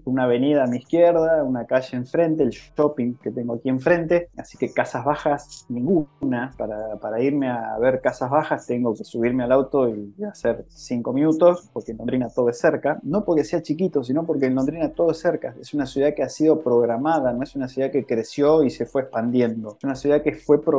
una 0.05 0.23
avenida 0.23 0.63
a 0.63 0.67
mi 0.67 0.77
izquierda, 0.77 1.43
una 1.43 1.65
calle 1.65 1.97
enfrente, 1.97 2.43
el 2.43 2.49
shopping 2.49 3.15
que 3.15 3.31
tengo 3.31 3.55
aquí 3.55 3.69
enfrente, 3.69 4.29
así 4.37 4.57
que 4.57 4.71
casas 4.71 5.05
bajas 5.05 5.65
ninguna. 5.69 6.51
Para, 6.57 6.97
para 6.97 7.21
irme 7.21 7.49
a 7.49 7.77
ver 7.79 8.01
casas 8.01 8.29
bajas 8.29 8.65
tengo 8.67 8.93
que 8.93 9.03
subirme 9.03 9.43
al 9.43 9.51
auto 9.51 9.89
y 9.89 10.13
hacer 10.23 10.65
cinco 10.69 11.13
minutos, 11.13 11.69
porque 11.73 11.91
en 11.91 11.97
Londrina 11.97 12.29
todo 12.29 12.49
es 12.49 12.59
cerca. 12.59 12.99
No 13.03 13.23
porque 13.23 13.43
sea 13.43 13.61
chiquito, 13.61 14.03
sino 14.03 14.25
porque 14.25 14.45
en 14.45 14.55
Londrina 14.55 14.89
todo 14.89 15.11
es 15.11 15.19
cerca. 15.19 15.55
Es 15.59 15.73
una 15.73 15.85
ciudad 15.85 16.13
que 16.13 16.23
ha 16.23 16.29
sido 16.29 16.61
programada, 16.61 17.33
no 17.33 17.43
es 17.43 17.55
una 17.55 17.67
ciudad 17.67 17.91
que 17.91 18.05
creció 18.05 18.63
y 18.63 18.69
se 18.69 18.85
fue 18.85 19.03
expandiendo. 19.03 19.75
Es 19.77 19.83
una 19.83 19.95
ciudad 19.95 20.21
que 20.21 20.33
fue 20.33 20.61
programada, 20.61 20.70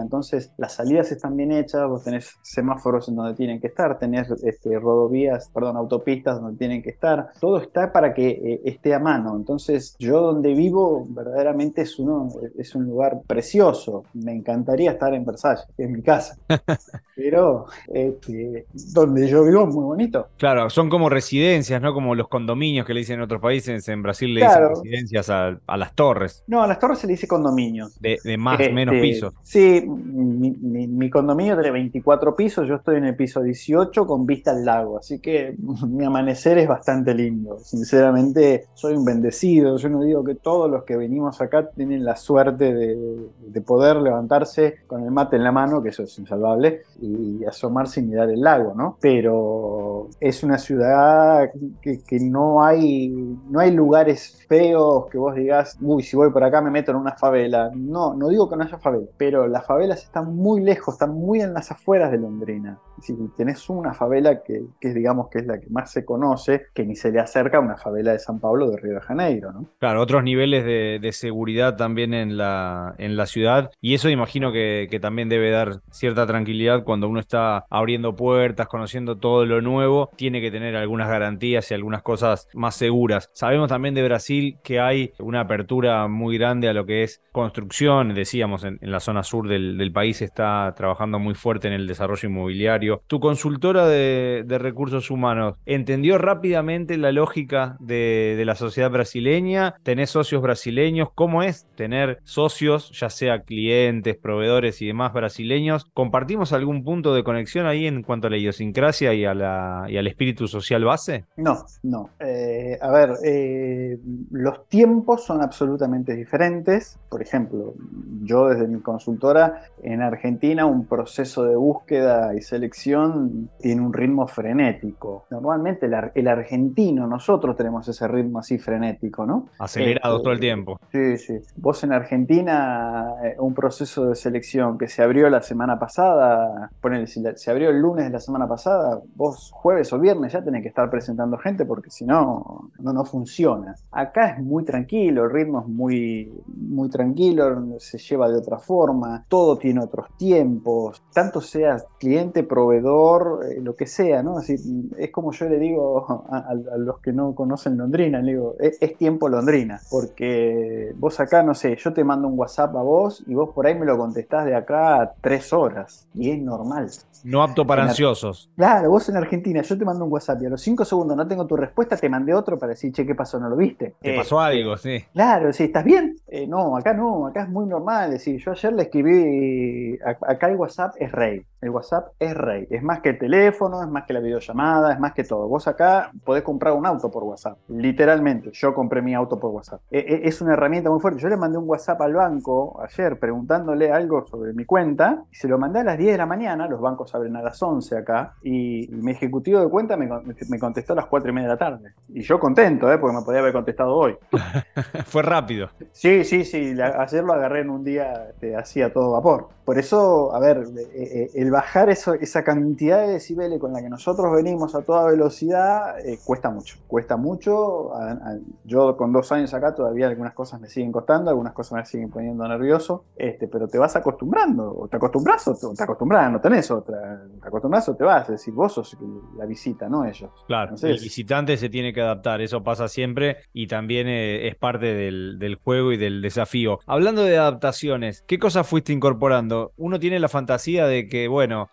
entonces 0.00 0.52
las 0.56 0.74
salidas 0.74 1.10
están 1.12 1.36
bien 1.36 1.52
hechas, 1.52 1.88
vos 1.88 2.04
tenés 2.04 2.38
semáforos 2.42 3.08
en 3.08 3.16
donde 3.16 3.34
tienen 3.34 3.60
que 3.60 3.68
estar, 3.68 3.98
tenés 3.98 4.30
este, 4.42 4.78
rodovías, 4.78 5.50
perdón, 5.52 5.76
autopistas 5.76 6.40
donde 6.40 6.58
tienen 6.58 6.82
que 6.82 6.90
estar, 6.90 7.30
todo 7.40 7.58
está 7.58 7.92
para 7.92 8.12
que 8.12 8.28
eh, 8.28 8.60
esté 8.64 8.94
a 8.94 8.98
mano, 8.98 9.36
entonces 9.36 9.96
yo 9.98 10.20
donde 10.20 10.54
vivo 10.54 11.06
verdaderamente 11.08 11.82
es, 11.82 11.98
uno, 11.98 12.28
es 12.58 12.74
un 12.74 12.84
lugar 12.84 13.22
precioso, 13.26 14.04
me 14.14 14.32
encantaría 14.32 14.92
estar 14.92 15.14
en 15.14 15.24
Versalles, 15.24 15.66
es 15.76 15.90
mi 15.90 16.02
casa, 16.02 16.36
pero 17.16 17.66
este, 17.88 18.66
donde 18.92 19.28
yo 19.28 19.44
vivo 19.44 19.68
es 19.68 19.74
muy 19.74 19.84
bonito. 19.84 20.28
Claro, 20.36 20.70
son 20.70 20.88
como 20.90 21.08
residencias, 21.08 21.80
¿no? 21.80 21.92
Como 21.94 22.14
los 22.14 22.28
condominios 22.28 22.86
que 22.86 22.94
le 22.94 23.00
dicen 23.00 23.16
en 23.16 23.22
otros 23.22 23.40
países, 23.40 23.88
en 23.88 24.02
Brasil 24.02 24.34
le 24.34 24.42
dicen 24.42 24.68
residencias 24.68 25.30
a, 25.30 25.58
las 25.76 25.94
torres. 25.94 26.44
No, 26.46 26.62
a 26.62 26.66
las 26.66 26.78
torres 26.78 26.98
se 26.98 27.06
le 27.06 27.14
dice 27.14 27.26
condominios. 27.26 27.98
De, 28.00 28.18
de 28.22 28.36
más 28.36 28.58
menos 28.58 28.94
Este, 28.94 29.29
Sí, 29.42 29.82
mi, 29.86 30.50
mi- 30.52 30.86
mi 30.86 31.10
condominio 31.10 31.54
tiene 31.54 31.70
24 31.72 32.36
pisos, 32.36 32.68
yo 32.68 32.76
estoy 32.76 32.96
en 32.98 33.04
el 33.06 33.16
piso 33.16 33.42
18 33.42 34.06
con 34.06 34.24
vista 34.26 34.52
al 34.52 34.64
lago, 34.64 34.98
así 34.98 35.18
que 35.20 35.56
mi 35.88 36.04
amanecer 36.04 36.58
es 36.58 36.68
bastante 36.68 37.14
lindo. 37.14 37.58
Sinceramente, 37.58 38.66
soy 38.74 38.94
un 38.94 39.04
bendecido. 39.04 39.76
Yo 39.76 39.88
no 39.88 40.02
digo 40.02 40.22
que 40.24 40.34
todos 40.36 40.70
los 40.70 40.84
que 40.84 40.96
venimos 40.96 41.40
acá 41.40 41.68
tienen 41.70 42.04
la 42.04 42.16
suerte 42.16 42.72
de, 42.74 42.96
de 43.38 43.60
poder 43.62 43.96
levantarse 43.96 44.76
con 44.86 45.02
el 45.02 45.10
mate 45.10 45.36
en 45.36 45.44
la 45.44 45.52
mano, 45.52 45.82
que 45.82 45.88
eso 45.90 46.04
es 46.04 46.18
insalvable, 46.18 46.82
y 47.00 47.44
asomarse 47.44 48.00
y 48.00 48.04
mirar 48.04 48.30
el 48.30 48.40
lago, 48.40 48.74
¿no? 48.74 48.98
Pero 49.00 50.08
es 50.20 50.42
una 50.42 50.58
ciudad 50.58 51.50
que, 51.80 52.02
que 52.02 52.20
no 52.20 52.62
hay 52.62 53.08
no 53.10 53.60
hay 53.60 53.70
lugares 53.72 54.44
feos 54.48 55.06
que 55.10 55.18
vos 55.18 55.34
digas, 55.34 55.76
uy, 55.80 56.02
si 56.02 56.16
voy 56.16 56.30
por 56.30 56.44
acá 56.44 56.60
me 56.60 56.70
meto 56.70 56.90
en 56.90 56.96
una 56.98 57.16
favela. 57.16 57.70
No, 57.74 58.14
no 58.14 58.28
digo 58.28 58.48
que 58.48 58.56
no 58.56 58.64
haya 58.64 58.78
favela, 58.78 59.06
pero 59.20 59.46
las 59.46 59.66
favelas 59.66 60.02
están 60.02 60.34
muy 60.34 60.62
lejos, 60.62 60.94
están 60.94 61.12
muy 61.12 61.42
en 61.42 61.52
las 61.52 61.70
afueras 61.70 62.10
de 62.10 62.16
Londrina. 62.16 62.78
Si 63.00 63.14
tenés 63.36 63.68
una 63.68 63.94
favela 63.94 64.42
que, 64.42 64.62
que 64.80 64.92
digamos, 64.92 65.28
que 65.30 65.38
es 65.38 65.46
la 65.46 65.60
que 65.60 65.68
más 65.70 65.90
se 65.90 66.04
conoce, 66.04 66.66
que 66.74 66.84
ni 66.84 66.96
se 66.96 67.10
le 67.10 67.20
acerca 67.20 67.58
a 67.58 67.60
una 67.60 67.76
favela 67.76 68.12
de 68.12 68.18
San 68.18 68.40
Pablo 68.40 68.70
de 68.70 68.76
Río 68.76 68.94
de 68.94 69.00
Janeiro, 69.00 69.52
¿no? 69.52 69.66
Claro, 69.78 70.00
otros 70.00 70.22
niveles 70.22 70.64
de, 70.64 70.98
de 71.00 71.12
seguridad 71.12 71.76
también 71.76 72.14
en 72.14 72.36
la, 72.36 72.94
en 72.98 73.16
la 73.16 73.26
ciudad 73.26 73.70
y 73.80 73.94
eso 73.94 74.08
imagino 74.08 74.52
que, 74.52 74.88
que 74.90 75.00
también 75.00 75.28
debe 75.28 75.50
dar 75.50 75.80
cierta 75.90 76.26
tranquilidad 76.26 76.84
cuando 76.84 77.08
uno 77.08 77.20
está 77.20 77.64
abriendo 77.70 78.14
puertas, 78.16 78.68
conociendo 78.68 79.18
todo 79.18 79.46
lo 79.46 79.60
nuevo, 79.60 80.10
tiene 80.16 80.40
que 80.40 80.50
tener 80.50 80.76
algunas 80.76 81.08
garantías 81.08 81.70
y 81.70 81.74
algunas 81.74 82.02
cosas 82.02 82.48
más 82.54 82.74
seguras. 82.74 83.30
Sabemos 83.32 83.68
también 83.68 83.94
de 83.94 84.02
Brasil 84.02 84.58
que 84.62 84.80
hay 84.80 85.12
una 85.18 85.40
apertura 85.40 86.06
muy 86.08 86.38
grande 86.38 86.68
a 86.68 86.72
lo 86.72 86.86
que 86.86 87.02
es 87.02 87.20
construcción, 87.32 88.14
decíamos, 88.14 88.64
en, 88.64 88.78
en 88.80 88.90
la 88.90 89.00
zona 89.00 89.22
sur 89.22 89.48
del, 89.48 89.78
del 89.78 89.92
país 89.92 90.22
está 90.22 90.72
trabajando 90.76 91.18
muy 91.18 91.34
fuerte 91.34 91.68
en 91.68 91.74
el 91.74 91.86
desarrollo 91.86 92.28
inmobiliario. 92.28 92.89
Tu 93.06 93.20
consultora 93.20 93.86
de, 93.86 94.44
recursos 94.60 95.10
humanos, 95.10 95.56
¿entendió 95.64 96.18
rápidamente 96.18 96.96
la 96.96 97.12
lógica 97.12 97.76
de, 97.80 98.42
la 98.44 98.54
sociedad 98.54 98.90
brasileña? 98.90 99.74
¿Tenés 99.82 100.10
socios 100.10 100.42
brasileños? 100.42 101.08
¿Cómo 101.14 101.42
es 101.42 101.66
tener 101.76 102.20
socios, 102.24 102.90
ya 102.98 103.10
sea 103.10 103.42
clientes, 103.42 104.16
proveedores 104.16 104.82
y 104.82 104.86
demás 104.86 105.12
brasileños? 105.12 105.86
¿Compartimos 105.94 106.52
algún 106.52 106.84
punto 106.84 107.14
de 107.14 107.24
conexión 107.24 107.66
ahí 107.66 107.86
en 107.86 108.02
cuanto 108.02 108.26
a 108.26 108.30
la 108.30 108.36
idiosincrasia 108.36 109.14
y, 109.14 109.20
y 109.20 109.24
al 109.24 110.06
espíritu 110.06 110.48
social 110.48 110.84
base? 110.84 111.24
No, 111.36 111.64
no. 111.82 112.10
Eh, 112.20 112.78
a 112.80 112.90
ver, 112.90 113.14
eh, 113.24 113.98
los 114.30 114.68
tiempos 114.68 115.24
son 115.24 115.42
absolutamente 115.42 116.14
diferentes. 116.14 116.98
Por 117.08 117.22
ejemplo, 117.22 117.74
yo 118.22 118.48
desde 118.48 118.66
mi 118.66 118.80
consultora 118.80 119.62
en 119.82 120.02
Argentina 120.02 120.66
un 120.66 120.86
proceso 120.86 121.44
de 121.44 121.56
búsqueda 121.56 122.34
y 122.34 122.42
selección 122.42 122.79
tiene 122.82 123.80
un 123.82 123.92
ritmo 123.92 124.26
frenético. 124.26 125.24
Normalmente 125.30 125.86
el, 125.86 125.94
ar- 125.94 126.12
el 126.14 126.28
argentino, 126.28 127.06
nosotros 127.06 127.56
tenemos 127.56 127.86
ese 127.88 128.06
ritmo 128.08 128.38
así 128.38 128.58
frenético, 128.58 129.26
¿no? 129.26 129.46
Acelerados 129.58 130.16
Este, 130.18 130.22
todo 130.24 130.32
el 130.32 130.40
tiempo. 130.40 130.78
Sí, 130.92 131.16
sí. 131.18 131.38
Vos 131.56 131.82
en 131.84 131.92
Argentina, 131.92 133.14
eh, 133.22 133.36
un 133.38 133.54
proceso 133.54 134.06
de 134.06 134.14
selección 134.14 134.78
que 134.78 134.88
se 134.88 135.02
abrió 135.02 135.28
la 135.28 135.42
semana 135.42 135.78
pasada, 135.78 136.70
ponele, 136.80 137.06
si 137.06 137.22
se 137.36 137.50
abrió 137.50 137.70
el 137.70 137.80
lunes 137.80 138.04
de 138.06 138.10
la 138.10 138.20
semana 138.20 138.48
pasada, 138.48 139.00
vos 139.14 139.50
jueves 139.52 139.92
o 139.92 139.98
viernes 139.98 140.32
ya 140.32 140.42
tenés 140.42 140.62
que 140.62 140.68
estar 140.68 140.88
presentando 140.90 141.36
gente 141.38 141.64
porque 141.64 141.90
si 141.90 142.04
no, 142.04 142.70
no, 142.78 142.92
no 142.92 143.04
funciona. 143.04 143.74
Acá 143.90 144.30
es 144.30 144.42
muy 144.42 144.64
tranquilo, 144.64 145.24
el 145.24 145.30
ritmo 145.30 145.60
es 145.60 145.66
muy, 145.68 146.32
muy 146.46 146.88
tranquilo, 146.88 147.78
se 147.78 147.98
lleva 147.98 148.28
de 148.28 148.38
otra 148.38 148.58
forma, 148.58 149.24
todo 149.28 149.56
tiene 149.58 149.80
otros 149.80 150.06
tiempos, 150.16 151.02
tanto 151.12 151.40
seas 151.40 151.86
cliente, 151.98 152.42
proveedor, 152.42 152.59
eh, 152.72 153.60
lo 153.60 153.74
que 153.76 153.86
sea, 153.86 154.22
¿no? 154.22 154.38
Así, 154.38 154.56
es 154.98 155.10
como 155.10 155.32
yo 155.32 155.48
le 155.48 155.58
digo 155.58 156.04
a, 156.30 156.36
a- 156.36 156.50
a 156.50 156.76
los 156.78 156.98
que 157.00 157.12
no 157.12 157.34
conocen 157.34 157.76
Londrina, 157.78 158.20
le 158.20 158.32
digo, 158.32 158.54
es, 158.60 158.76
es 158.80 158.96
tiempo 158.96 159.28
Londrina, 159.28 159.80
porque 159.90 160.92
vos 160.96 161.18
acá, 161.20 161.42
no 161.42 161.54
sé, 161.54 161.76
yo 161.76 161.92
te 161.92 162.04
mando 162.04 162.28
un 162.28 162.38
WhatsApp 162.38 162.74
a 162.76 162.82
vos 162.82 163.22
y 163.26 163.34
vos 163.34 163.50
por 163.54 163.66
ahí 163.66 163.74
me 163.78 163.86
lo 163.86 163.96
contestás 163.98 164.44
de 164.46 164.54
acá 164.54 165.00
a 165.02 165.12
tres 165.20 165.52
horas, 165.52 166.06
y 166.14 166.30
es 166.30 166.38
normal. 166.40 166.88
No 167.22 167.42
apto 167.42 167.66
para 167.66 167.82
en 167.82 167.88
ansiosos. 167.90 168.48
Claro, 168.56 168.88
vos 168.90 169.06
en 169.10 169.16
Argentina, 169.18 169.60
yo 169.60 169.76
te 169.76 169.84
mando 169.84 170.06
un 170.06 170.12
WhatsApp 170.12 170.40
y 170.42 170.46
a 170.46 170.48
los 170.50 170.62
cinco 170.62 170.86
segundos 170.86 171.14
no 171.18 171.28
tengo 171.28 171.46
tu 171.46 171.54
respuesta, 171.54 171.94
te 171.96 172.08
mandé 172.08 172.32
otro 172.32 172.58
para 172.58 172.70
decir, 172.70 172.92
che, 172.94 173.04
¿qué 173.06 173.14
pasó? 173.14 173.38
¿No 173.38 173.50
lo 173.50 173.56
viste? 173.56 173.94
Te 174.00 174.14
Eh, 174.14 174.16
pasó 174.16 174.40
algo, 174.40 174.76
sí. 174.78 175.04
Claro, 175.12 175.52
sí, 175.52 175.64
¿estás 175.64 175.84
bien? 175.84 176.16
Eh, 176.28 176.46
no, 176.46 176.78
acá 176.78 176.94
no, 176.94 177.26
acá 177.26 177.42
es 177.42 177.48
muy 177.50 177.66
normal. 177.66 178.06
Es 178.06 178.24
decir, 178.24 178.40
yo 178.42 178.52
ayer 178.52 178.72
le 178.72 178.82
escribí, 178.84 179.98
acá 180.02 180.48
el 180.48 180.56
WhatsApp 180.56 180.94
es 180.98 181.12
rey, 181.12 181.42
el 181.60 181.68
WhatsApp 181.70 182.08
es 182.18 182.34
rey, 182.34 182.49
es 182.56 182.82
más 182.82 183.00
que 183.00 183.10
el 183.10 183.18
teléfono, 183.18 183.82
es 183.82 183.88
más 183.88 184.04
que 184.04 184.12
la 184.12 184.20
videollamada, 184.20 184.92
es 184.92 185.00
más 185.00 185.12
que 185.12 185.24
todo. 185.24 185.48
Vos 185.48 185.66
acá 185.68 186.10
podés 186.24 186.42
comprar 186.42 186.74
un 186.74 186.86
auto 186.86 187.10
por 187.10 187.22
WhatsApp, 187.24 187.58
literalmente, 187.68 188.50
yo 188.52 188.74
compré 188.74 189.02
mi 189.02 189.14
auto 189.14 189.38
por 189.38 189.50
WhatsApp. 189.50 189.80
E- 189.90 189.98
e- 189.98 190.28
es 190.28 190.40
una 190.40 190.52
herramienta 190.54 190.90
muy 190.90 191.00
fuerte. 191.00 191.20
Yo 191.20 191.28
le 191.28 191.36
mandé 191.36 191.58
un 191.58 191.68
WhatsApp 191.68 192.00
al 192.02 192.14
banco 192.14 192.80
ayer 192.82 193.18
preguntándole 193.18 193.92
algo 193.92 194.24
sobre 194.26 194.52
mi 194.52 194.64
cuenta 194.64 195.24
y 195.30 195.34
se 195.36 195.48
lo 195.48 195.58
mandé 195.58 195.80
a 195.80 195.84
las 195.84 195.98
10 195.98 196.12
de 196.12 196.18
la 196.18 196.26
mañana, 196.26 196.66
los 196.68 196.80
bancos 196.80 197.14
abren 197.14 197.36
a 197.36 197.42
las 197.42 197.62
11 197.62 197.96
acá, 197.98 198.34
y 198.42 198.88
mi 198.90 199.12
ejecutivo 199.12 199.60
de 199.60 199.68
cuenta 199.68 199.96
me, 199.96 200.08
con- 200.08 200.24
me 200.48 200.58
contestó 200.58 200.92
a 200.92 200.96
las 200.96 201.06
4 201.06 201.30
y 201.30 201.32
media 201.32 201.48
de 201.48 201.54
la 201.54 201.58
tarde. 201.58 201.92
Y 202.08 202.22
yo 202.22 202.38
contento, 202.38 202.92
¿eh? 202.92 202.98
porque 202.98 203.16
me 203.16 203.22
podía 203.22 203.40
haber 203.40 203.52
contestado 203.52 203.94
hoy. 203.96 204.16
Fue 205.06 205.22
rápido. 205.22 205.68
Sí, 205.92 206.24
sí, 206.24 206.44
sí. 206.44 206.74
la- 206.74 207.00
ayer 207.02 207.24
lo 207.24 207.32
agarré 207.32 207.60
en 207.60 207.70
un 207.70 207.84
día 207.84 208.28
este, 208.30 208.56
así 208.56 208.82
a 208.82 208.92
todo 208.92 209.12
vapor. 209.12 209.48
Por 209.64 209.78
eso, 209.78 210.34
a 210.34 210.40
ver, 210.40 210.64
eh, 210.76 210.90
eh, 210.94 211.30
el 211.34 211.50
bajar 211.50 211.90
eso, 211.90 212.14
esa 212.14 212.39
cantidad 212.44 213.00
de 213.06 213.12
decibeles 213.14 213.58
con 213.60 213.72
la 213.72 213.80
que 213.82 213.88
nosotros 213.88 214.32
venimos 214.34 214.74
a 214.74 214.82
toda 214.82 215.06
velocidad 215.10 215.98
eh, 216.06 216.18
cuesta 216.24 216.50
mucho. 216.50 216.76
Cuesta 216.86 217.16
mucho. 217.16 217.94
A- 217.94 218.10
a- 218.12 218.38
yo 218.64 218.96
con 218.96 219.12
dos 219.12 219.30
años 219.32 219.52
acá 219.54 219.74
todavía 219.74 220.08
algunas 220.08 220.34
cosas 220.34 220.60
me 220.60 220.68
siguen 220.68 220.92
costando, 220.92 221.30
algunas 221.30 221.52
cosas 221.52 221.72
me 221.78 221.84
siguen 221.86 222.10
poniendo 222.10 222.46
nervioso. 222.46 223.04
Este, 223.16 223.48
pero 223.48 223.68
te 223.68 223.78
vas 223.78 223.96
acostumbrando. 223.96 224.72
O 224.76 224.88
te 224.88 224.96
acostumbras 224.96 225.46
o 225.48 225.54
te, 225.54 225.66
o 225.66 225.72
te 225.74 225.82
acostumbras, 225.82 226.30
no 226.32 226.40
tenés 226.40 226.70
otra. 226.70 227.22
Te 227.40 227.48
acostumbras 227.48 227.88
o 227.88 227.96
te 227.96 228.04
vas. 228.04 228.22
Es 228.24 228.32
decir, 228.40 228.54
vos 228.54 228.72
sos 228.72 228.96
la 229.36 229.46
visita, 229.46 229.88
no 229.88 230.04
ellos. 230.04 230.30
Claro, 230.46 230.70
Entonces- 230.70 230.90
el 230.96 231.00
visitante 231.02 231.56
se 231.56 231.68
tiene 231.68 231.92
que 231.92 232.00
adaptar, 232.00 232.40
eso 232.40 232.62
pasa 232.62 232.88
siempre 232.88 233.38
y 233.52 233.66
también 233.66 234.08
eh, 234.08 234.48
es 234.48 234.56
parte 234.56 234.94
del, 234.94 235.38
del 235.38 235.56
juego 235.56 235.92
y 235.92 235.96
del 235.96 236.22
desafío. 236.22 236.78
Hablando 236.86 237.22
de 237.24 237.38
adaptaciones, 237.38 238.24
¿qué 238.26 238.38
cosas 238.38 238.66
fuiste 238.66 238.92
incorporando? 238.92 239.72
Uno 239.76 239.98
tiene 239.98 240.18
la 240.18 240.28
fantasía 240.28 240.86
de 240.86 241.06
que, 241.08 241.28
bueno, 241.28 241.68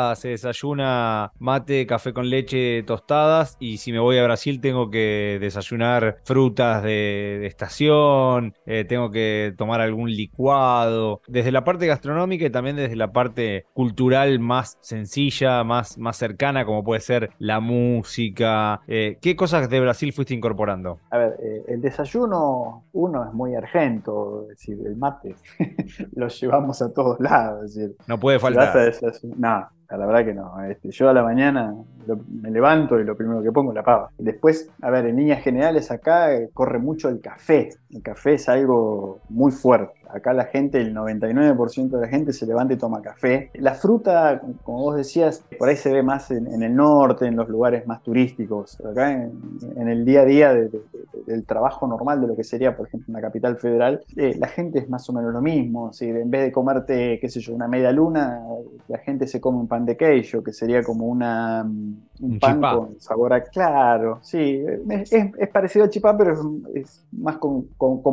acá 0.00 0.16
se 0.16 0.28
desayuna 0.28 1.32
mate, 1.38 1.86
café 1.86 2.12
con 2.12 2.28
leche, 2.30 2.82
tostadas 2.84 3.56
y 3.60 3.78
si 3.78 3.92
me 3.92 3.98
voy 3.98 4.18
a 4.18 4.24
Brasil 4.24 4.60
tengo 4.60 4.90
que 4.90 5.38
desayunar 5.40 6.18
frutas 6.24 6.82
de, 6.82 7.38
de 7.40 7.46
estación, 7.46 8.54
eh, 8.66 8.84
tengo 8.84 9.10
que 9.10 9.54
tomar 9.56 9.80
algún 9.80 10.10
licuado. 10.10 11.20
Desde 11.26 11.52
la 11.52 11.64
parte 11.64 11.86
gastronómica 11.86 12.44
y 12.46 12.50
también 12.50 12.76
desde 12.76 12.96
la 12.96 13.12
parte 13.12 13.66
cultural 13.72 14.38
más 14.40 14.78
sencilla, 14.80 15.64
más, 15.64 15.98
más 15.98 16.16
cercana, 16.16 16.64
como 16.64 16.84
puede 16.84 17.00
ser 17.00 17.30
la 17.38 17.60
música. 17.60 18.80
Eh, 18.86 19.18
¿Qué 19.20 19.36
cosas 19.36 19.68
de 19.68 19.80
Brasil 19.80 20.12
fuiste 20.12 20.34
incorporando? 20.34 20.98
A 21.10 21.18
ver, 21.18 21.36
eh, 21.42 21.64
el 21.68 21.80
desayuno, 21.80 22.84
uno 22.92 23.24
es 23.26 23.32
muy 23.32 23.54
argento, 23.54 24.42
es 24.44 24.48
decir, 24.58 24.78
el 24.86 24.96
mate 24.96 25.34
lo 26.14 26.28
llevamos 26.28 26.82
a 26.82 26.92
todos 26.92 27.18
lados. 27.20 27.64
Es 27.66 27.74
decir, 27.74 27.96
No 28.06 28.18
puede 28.18 28.38
si 28.38 28.52
vas 28.54 28.68
a 28.68 28.72
faltar. 28.72 28.86
desayunar- 28.92 29.36
no, 29.38 29.68
la 29.96 30.06
verdad 30.06 30.24
que 30.24 30.34
no. 30.34 30.62
Este, 30.64 30.90
yo 30.90 31.08
a 31.08 31.12
la 31.12 31.22
mañana 31.22 31.74
lo- 32.06 32.18
me 32.42 32.50
levanto 32.50 32.98
y 32.98 33.04
lo 33.04 33.16
primero 33.16 33.42
que 33.42 33.52
pongo 33.52 33.70
es 33.72 33.76
la 33.76 33.82
pava. 33.82 34.10
Después, 34.18 34.68
a 34.82 34.90
ver, 34.90 35.06
en 35.06 35.16
líneas 35.16 35.42
generales 35.42 35.90
acá 35.90 36.34
eh, 36.34 36.50
corre 36.52 36.78
mucho 36.78 37.08
el 37.08 37.20
café. 37.20 37.70
El 37.90 38.02
café 38.02 38.34
es 38.34 38.48
algo 38.48 39.18
muy 39.28 39.52
fuerte. 39.52 39.94
Acá 40.12 40.32
la 40.32 40.44
gente, 40.46 40.80
el 40.80 40.92
99% 40.92 41.96
de 41.96 42.00
la 42.00 42.08
gente 42.08 42.32
se 42.32 42.44
levanta 42.44 42.74
y 42.74 42.76
toma 42.76 43.00
café. 43.00 43.50
La 43.54 43.74
fruta, 43.74 44.40
como 44.64 44.78
vos 44.82 44.96
decías, 44.96 45.44
por 45.56 45.68
ahí 45.68 45.76
se 45.76 45.92
ve 45.92 46.02
más 46.02 46.32
en, 46.32 46.48
en 46.48 46.64
el 46.64 46.74
norte, 46.74 47.26
en 47.26 47.36
los 47.36 47.48
lugares 47.48 47.86
más 47.86 48.02
turísticos. 48.02 48.80
Acá 48.84 49.12
en, 49.12 49.32
en 49.76 49.88
el 49.88 50.04
día 50.04 50.22
a 50.22 50.24
día 50.24 50.52
de- 50.52 50.62
de- 50.68 50.78
de- 50.78 51.22
del 51.26 51.44
trabajo 51.44 51.86
normal 51.86 52.20
de 52.20 52.26
lo 52.26 52.34
que 52.34 52.42
sería, 52.42 52.76
por 52.76 52.88
ejemplo, 52.88 53.06
una 53.12 53.20
capital 53.20 53.56
federal, 53.56 54.00
eh, 54.16 54.34
la 54.38 54.48
gente 54.48 54.80
es 54.80 54.88
más 54.88 55.08
o 55.08 55.12
menos 55.12 55.32
lo 55.32 55.40
mismo. 55.40 55.88
Decir, 55.88 56.16
en 56.16 56.28
vez 56.30 56.42
de 56.42 56.52
comerte, 56.52 57.18
qué 57.20 57.28
sé 57.28 57.38
yo, 57.40 57.54
una 57.54 57.68
media 57.68 57.92
luna, 57.92 58.40
la 58.88 58.98
gente 58.98 59.28
se 59.28 59.40
come 59.40 59.58
un 59.58 59.68
pan 59.68 59.84
de 59.86 59.96
queijo, 59.96 60.42
que 60.42 60.52
sería 60.52 60.82
como 60.82 61.06
una, 61.06 61.64
un, 62.20 62.38
pan 62.38 62.60
con 62.60 63.00
sabor 63.00 63.32
a 63.32 63.42
claro. 63.42 64.18
Sí, 64.22 64.62
es, 64.88 65.48
parecido 65.48 65.84
al 65.84 65.90
chipá, 65.90 66.16
pero 66.16 66.38
es, 66.74 67.06
más 67.12 67.38
con, 67.38 67.68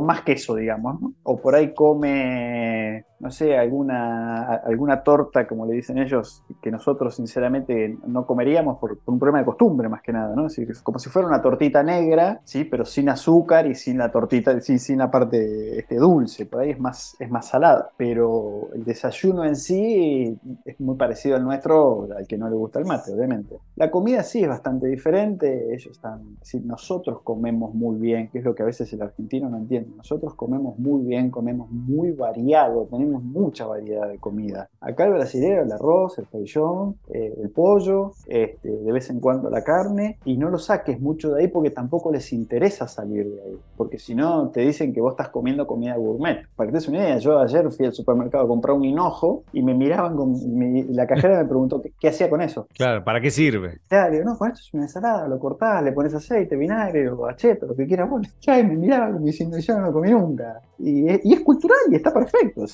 más 0.06 0.22
queso, 0.22 0.56
digamos. 0.56 1.02
¿no? 1.02 1.14
O 1.24 1.38
por 1.38 1.56
ahí 1.56 1.74
come, 1.74 3.06
no 3.20 3.32
sé, 3.32 3.58
alguna, 3.58 4.56
alguna 4.58 5.04
torta, 5.04 5.48
como 5.48 5.66
le 5.66 5.74
dicen 5.74 5.98
ellos, 5.98 6.44
que 6.62 6.70
nosotros 6.70 7.16
sinceramente 7.16 7.98
no 8.06 8.26
comeríamos 8.26 8.78
por, 8.78 9.00
un 9.06 9.20
problema 9.20 9.40
de 9.40 9.46
costumbre 9.46 9.90
más 9.90 10.02
que 10.02 10.14
nada, 10.14 10.36
¿no? 10.36 10.48
Como 10.84 11.00
si 11.00 11.10
fuera 11.10 11.28
una 11.28 11.42
tortita 11.42 11.82
negra, 11.82 12.42
sí, 12.44 12.64
pero 12.64 12.86
sin 12.86 13.10
azúcar 13.10 13.66
y 13.68 13.76
sin 13.76 13.98
la 13.98 14.12
tortita, 14.12 14.60
sin, 14.62 14.80
sin 14.80 15.00
la 15.00 15.10
parte 15.10 15.80
este, 15.80 15.96
dulce. 15.96 16.46
Por 16.46 16.62
ahí 16.62 16.72
es 16.72 16.80
más, 16.80 17.16
es 17.20 17.30
más 17.30 17.48
salada. 17.48 17.90
Pero 17.98 18.70
el 18.74 18.84
desayuno 18.84 19.44
en 19.46 19.56
sí 19.56 20.38
es 20.66 20.80
muy 20.80 20.96
parecido 20.96 21.36
al 21.36 21.44
nuestro, 21.44 22.08
al 22.16 22.28
que 22.28 22.38
no 22.38 22.50
le 22.50 22.56
gusta 22.56 22.80
el 22.80 22.86
mate, 22.86 23.14
obviamente. 23.14 23.58
La 23.76 23.90
comida 23.90 24.24
sí 24.24 24.44
es 24.44 24.50
bastante 24.50 24.88
diferente, 24.88 25.74
ellos 25.74 25.92
están, 25.92 26.38
nosotros 26.64 27.22
comemos 27.24 27.74
muy 27.74 27.98
bien, 27.98 28.30
que 28.30 28.40
es 28.40 28.46
lo 28.46 28.54
que 28.54 28.64
a 28.64 28.66
veces 28.66 28.92
el 28.94 29.02
argentino 29.02 29.50
no 29.50 29.58
entiende, 29.58 29.90
nosotros 29.96 30.36
comemos 30.36 30.78
muy 30.78 31.04
bien, 31.04 31.30
comemos 31.30 31.70
muy 31.70 32.12
variado, 32.12 32.88
tenemos 32.90 33.07
mucha 33.08 33.66
variedad 33.66 34.08
de 34.08 34.18
comida. 34.18 34.70
Acá 34.82 35.06
el 35.06 35.14
brasileño, 35.14 35.62
el 35.62 35.72
arroz, 35.72 36.18
el 36.20 36.26
feijón, 36.26 36.96
eh, 37.10 37.34
el 37.42 37.50
pollo, 37.50 38.14
este, 38.28 38.70
de 38.70 38.92
vez 38.92 39.10
en 39.10 39.20
cuando 39.20 39.50
la 39.50 39.64
carne, 39.64 40.20
y 40.26 40.38
no 40.38 40.50
lo 40.50 40.58
saques 40.58 41.00
mucho 41.00 41.34
de 41.34 41.44
ahí 41.44 41.48
porque 41.48 41.72
tampoco 41.72 42.12
les 42.12 42.32
interesa 42.34 42.88
salir 42.88 43.30
de 43.30 43.42
ahí, 43.42 43.58
porque 43.76 44.00
si 44.00 44.16
no 44.16 44.50
te 44.50 44.62
dicen 44.62 44.94
que 44.94 45.02
vos 45.02 45.12
estás 45.12 45.30
comiendo 45.30 45.68
comida 45.68 45.96
gourmet. 45.96 46.48
Para 46.56 46.68
que 46.68 46.72
te 46.72 46.78
des 46.78 46.88
una 46.88 47.00
idea, 47.00 47.18
yo 47.18 47.40
ayer 47.40 47.70
fui 47.72 47.86
al 47.86 47.94
supermercado 47.94 48.46
a 48.46 48.48
comprar 48.48 48.76
un 48.76 48.86
hinojo 48.86 49.44
y 49.54 49.62
me 49.62 49.74
miraban 49.74 50.16
con 50.16 50.36
la 50.90 51.08
cajera 51.08 51.38
me 51.42 51.46
preguntó 51.46 51.82
¿qué, 52.00 52.08
hacía 52.08 52.30
con 52.30 52.42
eso. 52.42 52.68
Claro, 52.74 53.04
¿para 53.04 53.22
qué 53.22 53.32
sirve? 53.32 53.80
Claro, 53.88 54.24
no, 54.24 54.38
con 54.38 54.50
esto 54.50 54.62
es 54.62 54.74
una 54.74 54.84
ensalada, 54.84 55.28
lo 55.28 55.40
cortás, 55.40 55.84
le 55.84 55.92
pones 55.92 56.14
aceite, 56.14 56.56
vinagre 56.56 57.10
o 57.10 57.28
acheto, 57.28 57.68
lo 57.68 57.76
que 57.76 57.86
quieras 57.86 58.10
poner. 58.10 58.32
Ya, 58.42 58.56
me 58.64 58.76
miraban 58.76 59.24
diciendo, 59.24 59.58
yo 59.58 59.78
no 59.78 59.88
lo 59.88 59.94
comí 59.94 60.12
nunca. 60.12 60.62
Y, 60.80 61.08
es 61.10 61.40
cultural 61.42 61.78
y 61.90 61.96
está 61.96 62.14
perfecto. 62.14 62.66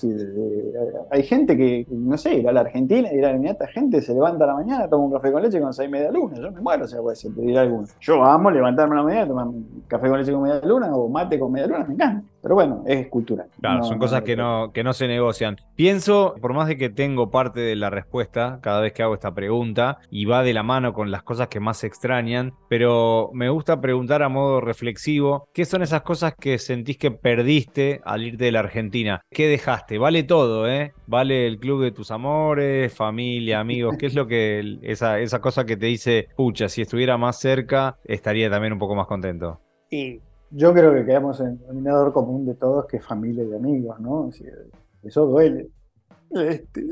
Hay 1.09 1.23
gente 1.23 1.55
que, 1.57 1.85
no 1.89 2.17
sé, 2.17 2.35
ir 2.35 2.47
a 2.47 2.51
la 2.51 2.61
Argentina, 2.61 3.11
ir 3.11 3.25
a 3.25 3.33
la 3.33 3.67
gente 3.67 4.01
se 4.01 4.13
levanta 4.13 4.43
a 4.45 4.47
la 4.47 4.53
mañana, 4.55 4.89
toma 4.89 5.05
un 5.05 5.11
café 5.11 5.31
con 5.31 5.41
leche 5.41 5.59
con 5.59 5.73
seis 5.73 5.89
media 5.89 6.11
luna. 6.11 6.35
Yo 6.37 6.51
me 6.51 6.61
muero, 6.61 6.87
sea, 6.87 7.01
puede 7.01 7.15
ser, 7.15 7.33
pedir 7.33 7.57
alguno. 7.57 7.87
Yo 7.99 8.23
amo 8.23 8.51
levantarme 8.51 8.95
a 8.95 8.97
la 8.97 9.03
mañana, 9.03 9.27
tomar 9.27 9.47
café 9.87 10.09
con 10.09 10.19
leche 10.19 10.31
con 10.31 10.43
media 10.43 10.61
luna 10.63 10.95
o 10.95 11.07
mate 11.09 11.39
con 11.39 11.51
media 11.51 11.67
luna, 11.67 11.85
me 11.85 11.93
encanta. 11.93 12.32
Pero 12.43 12.55
bueno, 12.55 12.83
es 12.85 13.07
cultural. 13.07 13.47
Claro, 13.61 13.85
son 13.85 13.97
cosas 13.97 14.21
que, 14.23 14.35
no, 14.35 14.71
que 14.73 14.83
no 14.83 14.91
se 14.91 15.07
negocian. 15.07 15.55
Pienso, 15.77 16.35
por 16.41 16.53
más 16.53 16.67
de 16.67 16.75
que 16.75 16.89
tengo 16.89 17.31
parte 17.31 17.61
de 17.61 17.77
la 17.77 17.89
respuesta 17.89 18.59
cada 18.61 18.81
vez 18.81 18.91
que 18.91 19.01
hago 19.01 19.13
esta 19.13 19.33
pregunta, 19.33 19.99
y 20.11 20.25
va 20.25 20.43
de 20.43 20.53
la 20.53 20.61
mano 20.61 20.91
con 20.91 21.09
las 21.09 21.23
cosas 21.23 21.47
que 21.47 21.61
más 21.61 21.77
se 21.77 21.87
extrañan, 21.87 22.53
pero 22.67 23.29
me 23.33 23.47
gusta 23.47 23.79
preguntar 23.79 24.23
a 24.23 24.29
modo 24.29 24.59
reflexivo, 24.59 25.47
¿qué 25.53 25.63
son 25.63 25.83
esas 25.83 26.01
cosas 26.01 26.33
que 26.37 26.57
sentís 26.57 26.97
que 26.97 27.11
perdiste 27.11 28.01
al 28.03 28.23
irte 28.23 28.43
de 28.43 28.51
la 28.51 28.59
Argentina? 28.59 29.21
¿Qué 29.31 29.47
dejaste? 29.47 29.97
Vale 29.97 30.23
todo, 30.23 30.67
¿eh? 30.67 30.91
Vale 31.07 31.47
el 31.47 31.59
club 31.59 31.81
de 31.81 31.91
tus 31.93 32.11
amores, 32.11 32.93
familia, 32.93 33.61
amigos, 33.61 33.95
¿qué 33.97 34.07
es 34.07 34.15
lo 34.15 34.27
que 34.27 34.79
esa, 34.81 35.21
esa 35.21 35.39
cosa 35.39 35.65
que 35.65 35.77
te 35.77 35.85
dice, 35.85 36.27
pucha, 36.35 36.67
si 36.67 36.81
estuviera 36.81 37.17
más 37.17 37.39
cerca, 37.39 37.95
estaría 38.03 38.49
también 38.49 38.73
un 38.73 38.79
poco 38.79 38.95
más 38.95 39.07
contento? 39.07 39.61
Y 39.89 40.19
yo 40.55 40.73
creo 40.73 40.93
que 40.93 41.05
quedamos 41.05 41.39
en 41.39 41.47
el 41.47 41.59
denominador 41.59 42.13
común 42.13 42.45
de 42.45 42.53
todos, 42.53 42.85
que 42.85 42.97
es 42.97 43.05
familia 43.05 43.43
y 43.43 43.53
amigos, 43.53 43.99
¿no? 43.99 44.29
eso 45.03 45.25
duele. 45.25 45.69
Este, 46.31 46.83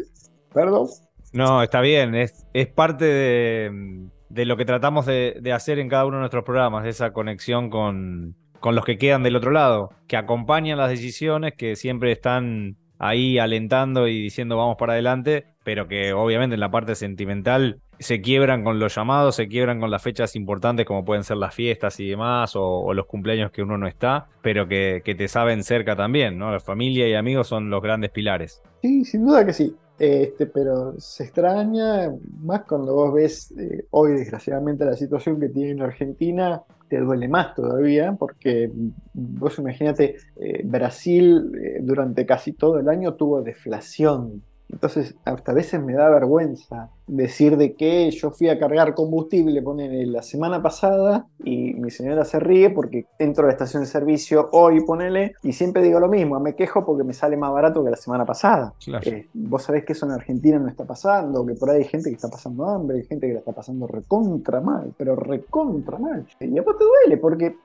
perdón. 0.54 0.88
No, 1.34 1.64
está 1.64 1.80
bien, 1.82 2.16
es, 2.16 2.46
es 2.54 2.68
parte 2.68 3.06
de, 3.06 4.46
lo 4.46 4.58
que 4.58 4.66
tratamos 4.66 5.06
de, 5.06 5.52
hacer 5.54 5.80
en 5.80 5.90
cada 5.90 6.06
uno 6.06 6.18
de 6.18 6.22
nuestros 6.22 6.44
programas, 6.44 6.86
esa 6.86 7.14
conexión 7.14 7.70
con, 7.70 8.36
con 8.60 8.76
los 8.76 8.84
que 8.84 8.98
quedan 8.98 9.24
del 9.24 9.36
otro 9.36 9.52
lado, 9.52 9.92
que 10.08 10.18
acompañan 10.18 10.78
las 10.78 10.90
decisiones, 10.90 11.54
que 11.54 11.76
siempre 11.76 12.12
están 12.12 12.78
ahí 13.00 13.40
alentando 13.40 14.08
y 14.08 14.22
diciendo 14.22 14.58
vamos 14.58 14.76
para 14.78 14.94
adelante, 14.94 15.46
pero 15.64 15.88
que 15.88 16.14
obviamente 16.14 16.56
en 16.56 16.60
la 16.60 16.72
parte 16.72 16.96
sentimental 16.96 17.82
se 18.02 18.22
quiebran 18.22 18.64
con 18.64 18.80
los 18.80 18.96
llamados, 18.96 19.36
se 19.36 19.48
quiebran 19.48 19.80
con 19.80 19.92
las 19.92 20.02
fechas 20.02 20.36
importantes 20.36 20.86
como 20.86 21.06
pueden 21.06 21.24
ser 21.24 21.38
las 21.38 21.54
fiestas 21.54 22.00
y 22.00 22.10
demás, 22.10 22.54
o, 22.56 22.94
los 22.94 23.06
cumpleaños 23.06 23.52
que 23.52 23.62
uno 23.62 23.78
no 23.78 23.88
está, 23.88 24.28
pero 24.42 24.68
que, 24.68 25.02
te 25.06 25.28
saben 25.28 25.64
cerca 25.64 25.96
también, 25.96 26.38
¿no? 26.38 26.52
La 26.52 26.60
familia 26.60 27.08
y 27.08 27.14
amigos 27.14 27.48
son 27.48 27.70
los 27.70 27.82
grandes 27.82 28.12
pilares. 28.12 28.62
Sí, 28.82 29.06
sin 29.06 29.26
duda 29.26 29.46
que 29.46 29.54
sí. 29.54 29.76
Este, 30.00 30.48
pero 30.48 30.96
se 31.00 31.26
extraña 31.26 32.12
más 32.42 32.64
cuando 32.64 32.96
vos 32.96 33.14
ves 33.14 33.54
eh, 33.56 33.86
hoy, 33.92 34.14
desgraciadamente, 34.14 34.84
la 34.84 34.96
situación 34.96 35.40
que 35.40 35.50
tiene 35.50 35.72
en 35.72 35.82
Argentina, 35.84 36.64
te 36.90 37.00
duele 37.00 37.28
más 37.28 37.54
todavía, 37.54 38.16
porque 38.18 38.72
vos 39.14 39.60
imagínate, 39.60 40.16
eh, 40.38 40.62
Brasil 40.64 41.52
eh, 41.56 41.80
durante 41.84 42.26
casi 42.26 42.54
todo 42.54 42.80
el 42.80 42.90
año 42.90 43.14
tuvo 43.14 43.44
deflación. 43.44 44.42
Entonces, 44.70 45.16
hasta 45.24 45.52
a 45.52 45.56
veces 45.56 45.82
me 45.82 45.94
da 45.94 46.10
vergüenza 46.10 46.90
decir 47.12 47.58
de 47.58 47.76
que 47.76 48.10
yo 48.12 48.32
fui 48.32 48.48
a 48.48 48.58
cargar 48.58 48.96
combustible, 48.96 49.62
ponele, 49.62 50.06
la 50.06 50.22
semana 50.22 50.62
pasada 50.62 51.28
y 51.44 51.74
mi 51.74 51.92
señora 51.92 52.24
se 52.24 52.40
ríe 52.40 52.70
porque 52.70 53.06
entro 53.20 53.44
a 53.44 53.48
la 53.48 53.52
estación 53.52 53.84
de 53.84 53.90
servicio 53.90 54.50
hoy, 54.54 54.82
ponele, 54.86 55.34
y 55.44 55.52
siempre 55.52 55.82
digo 55.82 56.00
lo 56.00 56.08
mismo, 56.08 56.40
me 56.40 56.56
quejo 56.56 56.86
porque 56.86 57.04
me 57.04 57.14
sale 57.14 57.36
más 57.36 57.52
barato 57.52 57.84
que 57.84 57.90
la 57.90 57.98
semana 57.98 58.26
pasada. 58.26 58.74
Eh, 59.04 59.28
vos 59.34 59.64
sabés 59.64 59.84
que 59.84 59.92
eso 59.92 60.06
en 60.06 60.14
Argentina 60.14 60.58
no 60.58 60.70
está 60.70 60.86
pasando, 60.86 61.46
que 61.46 61.54
por 61.56 61.70
ahí 61.70 61.80
hay 61.80 61.84
gente 61.84 62.10
que 62.10 62.16
está 62.16 62.30
pasando 62.30 62.66
hambre, 62.66 63.00
hay 63.00 63.06
gente 63.06 63.28
que 63.28 63.34
la 63.34 63.40
está 63.40 63.52
pasando 63.52 63.88
recontra 63.88 64.62
mal, 64.62 64.94
pero 64.98 65.16
recontra 65.16 65.98
mal. 65.98 66.26
Y 66.40 66.48
después 66.48 66.78
te 66.78 66.86
duele 66.86 67.18
porque 67.18 67.58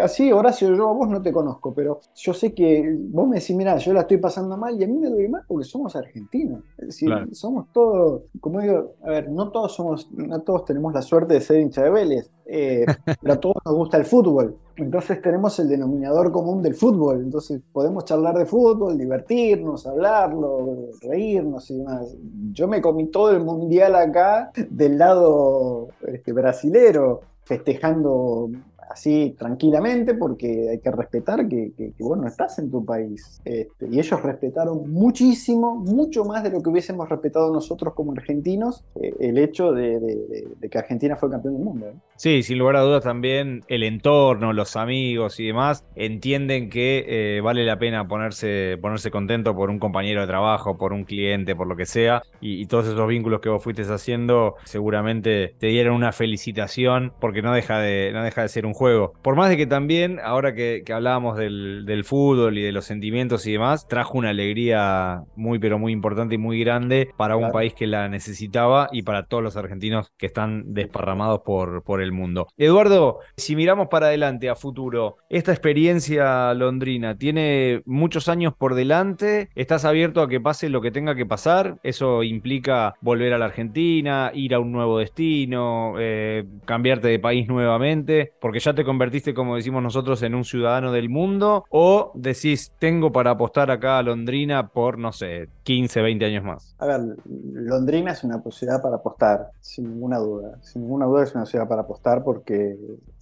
así, 0.00 0.30
Horacio, 0.30 0.72
yo 0.72 0.88
a 0.88 0.92
vos 0.92 1.08
no 1.08 1.20
te 1.20 1.32
conozco, 1.32 1.74
pero 1.74 1.98
yo 2.14 2.32
sé 2.32 2.54
que 2.54 2.96
vos 3.10 3.26
me 3.26 3.40
decís, 3.40 3.56
mira, 3.56 3.76
yo 3.78 3.92
la 3.92 4.02
estoy 4.02 4.18
pasando 4.18 4.56
mal 4.56 4.80
y 4.80 4.84
a 4.84 4.86
mí 4.86 4.98
me 4.98 5.08
duele 5.08 5.28
más 5.28 5.44
porque 5.48 5.64
somos 5.64 5.96
argentinos. 5.96 6.62
Es 6.78 6.86
decir, 6.86 7.10
somos 7.32 7.72
todos, 7.72 8.22
como 8.40 8.60
a 8.68 9.08
ver, 9.08 9.30
no 9.30 9.50
todos 9.50 9.74
somos, 9.74 10.10
no 10.12 10.40
todos 10.42 10.64
tenemos 10.64 10.92
la 10.92 11.02
suerte 11.02 11.34
de 11.34 11.40
ser 11.40 11.60
hincha 11.60 11.82
de 11.82 11.90
Vélez, 11.90 12.30
eh, 12.46 12.84
pero 13.20 13.34
a 13.34 13.40
todos 13.40 13.56
nos 13.64 13.74
gusta 13.74 13.96
el 13.96 14.04
fútbol. 14.04 14.56
Entonces 14.76 15.20
tenemos 15.20 15.58
el 15.58 15.68
denominador 15.68 16.30
común 16.30 16.62
del 16.62 16.74
fútbol. 16.74 17.20
Entonces 17.22 17.60
podemos 17.72 18.04
charlar 18.04 18.36
de 18.38 18.46
fútbol, 18.46 18.96
divertirnos, 18.96 19.86
hablarlo, 19.86 20.90
reírnos 21.02 21.70
y 21.70 21.78
demás. 21.78 22.16
Yo 22.52 22.68
me 22.68 22.80
comí 22.80 23.06
todo 23.06 23.32
el 23.32 23.42
mundial 23.42 23.96
acá 23.96 24.52
del 24.70 24.98
lado 24.98 25.88
este, 26.06 26.32
brasilero, 26.32 27.22
festejando 27.44 28.50
así 28.90 29.34
tranquilamente 29.38 30.14
porque 30.14 30.70
hay 30.70 30.78
que 30.78 30.90
respetar 30.90 31.48
que, 31.48 31.72
que, 31.76 31.92
estás 32.26 32.58
en 32.58 32.70
tu 32.70 32.84
país. 32.84 33.40
Este, 33.44 33.88
y 33.90 33.98
ellos 33.98 34.22
respetaron 34.22 34.90
muchísimo, 34.90 35.76
mucho 35.76 36.24
más 36.24 36.42
de 36.42 36.50
lo 36.50 36.62
que 36.62 36.68
hubiésemos 36.68 37.08
respetado 37.08 37.52
nosotros 37.52 37.94
como 37.94 38.12
argentinos, 38.12 38.84
eh, 39.00 39.14
el 39.20 39.38
hecho 39.38 39.72
de, 39.72 40.46
que 40.70 40.78
Argentina 40.78 41.16
fue 41.16 41.30
campeón 41.30 41.54
del 41.54 41.64
mundo. 41.64 41.86
¿eh? 41.86 41.94
Sí, 42.16 42.42
sin 42.42 42.58
lugar 42.58 42.76
a 42.76 42.80
dudas 42.82 43.02
también 43.02 43.62
el 43.68 43.82
entorno, 43.82 44.52
los 44.52 44.76
amigos 44.76 45.40
y 45.40 45.46
demás 45.46 45.84
entienden 45.94 46.68
que 46.68 47.04
eh, 47.08 47.40
vale 47.40 47.64
la 47.64 47.78
pena 47.78 48.06
ponerse, 48.06 48.76
ponerse 48.80 49.10
contento 49.10 49.54
por 49.54 49.70
un 49.70 49.78
compañero 49.78 50.20
de 50.20 50.26
trabajo, 50.26 50.76
por 50.76 50.92
un 50.92 51.04
cliente, 51.04 51.56
por 51.56 51.66
lo 51.66 51.76
que 51.76 51.86
sea, 51.86 52.22
y, 52.40 52.60
y 52.60 52.66
todos 52.66 52.86
esos 52.86 53.08
vínculos 53.08 53.40
que 53.40 53.48
vos 53.48 53.62
fuiste 53.62 53.82
haciendo 53.82 54.56
seguramente 54.64 55.54
te 55.58 55.68
dieron 55.68 55.94
una 55.94 56.12
felicitación 56.12 57.12
porque 57.20 57.42
no 57.42 57.52
deja 57.52 57.78
de, 57.78 58.10
no 58.12 58.22
deja 58.22 58.42
de 58.42 58.48
ser 58.48 58.66
un 58.66 58.74
juego. 58.78 59.12
Por 59.22 59.36
más 59.36 59.50
de 59.50 59.56
que 59.56 59.66
también, 59.66 60.20
ahora 60.22 60.54
que, 60.54 60.82
hablábamos 60.92 61.36
del, 61.36 62.04
fútbol 62.04 62.56
y 62.56 62.62
de 62.62 62.72
los 62.72 62.84
sentimientos 62.84 63.46
y 63.46 63.52
demás, 63.52 63.86
trajo 63.88 64.16
una 64.16 64.30
alegría 64.30 65.24
muy, 65.36 65.58
pero 65.58 65.78
muy 65.78 65.92
importante 65.92 66.36
y 66.36 66.38
muy 66.38 66.60
grande 66.60 67.10
para 67.16 67.36
un 67.36 67.50
país 67.50 67.74
que 67.74 67.86
la 67.86 68.08
necesitaba 68.08 68.88
y 68.92 69.02
para 69.02 69.26
todos 69.26 69.42
los 69.42 69.56
argentinos 69.56 70.12
que 70.16 70.26
están 70.26 70.72
desparramados 70.72 71.40
por, 71.44 71.82
por 71.82 72.00
el 72.00 72.12
mundo. 72.12 72.46
Eduardo, 72.56 73.18
si 73.36 73.56
miramos 73.56 73.88
para 73.88 74.06
adelante, 74.06 74.48
a 74.48 74.54
futuro, 74.54 75.16
esta 75.28 75.52
experiencia 75.52 76.54
londrina 76.54 77.16
tiene 77.18 77.82
muchos 77.84 78.28
años 78.28 78.54
por 78.56 78.74
delante, 78.74 79.48
estás 79.56 79.84
abierto 79.84 80.22
a 80.22 80.28
que 80.28 80.40
pase 80.40 80.68
lo 80.68 80.80
que 80.80 80.92
tenga 80.92 81.16
que 81.16 81.26
pasar, 81.26 81.78
eso 81.82 82.22
implica 82.22 82.94
volver 83.00 83.32
a 83.32 83.38
la 83.38 83.46
Argentina, 83.46 84.30
ir 84.34 84.54
a 84.54 84.60
un 84.60 84.70
nuevo 84.70 84.98
destino, 84.98 85.94
eh, 85.98 86.44
cambiarte 86.64 87.08
de 87.08 87.18
país 87.18 87.48
nuevamente, 87.48 88.32
porque 88.40 88.60
ya 88.60 88.67
ya 88.68 88.74
te 88.74 88.84
convertiste, 88.84 89.32
como 89.32 89.56
decimos 89.56 89.82
nosotros, 89.82 90.22
en 90.22 90.34
un 90.34 90.44
ciudadano 90.44 90.92
del 90.92 91.08
mundo? 91.08 91.64
¿O 91.70 92.12
decís, 92.14 92.72
tengo 92.78 93.10
para 93.12 93.30
apostar 93.30 93.70
acá 93.70 93.98
a 93.98 94.02
Londrina 94.02 94.68
por, 94.68 94.98
no 94.98 95.12
sé, 95.12 95.48
15, 95.62 96.02
20 96.02 96.24
años 96.26 96.44
más? 96.44 96.76
A 96.78 96.86
ver, 96.86 97.00
Londrina 97.24 98.12
es 98.12 98.24
una 98.24 98.42
ciudad 98.50 98.82
para 98.82 98.96
apostar, 98.96 99.50
sin 99.60 99.90
ninguna 99.90 100.18
duda. 100.18 100.58
Sin 100.60 100.82
ninguna 100.82 101.06
duda 101.06 101.24
es 101.24 101.34
una 101.34 101.46
ciudad 101.46 101.66
para 101.66 101.82
apostar 101.82 102.22
porque 102.22 102.76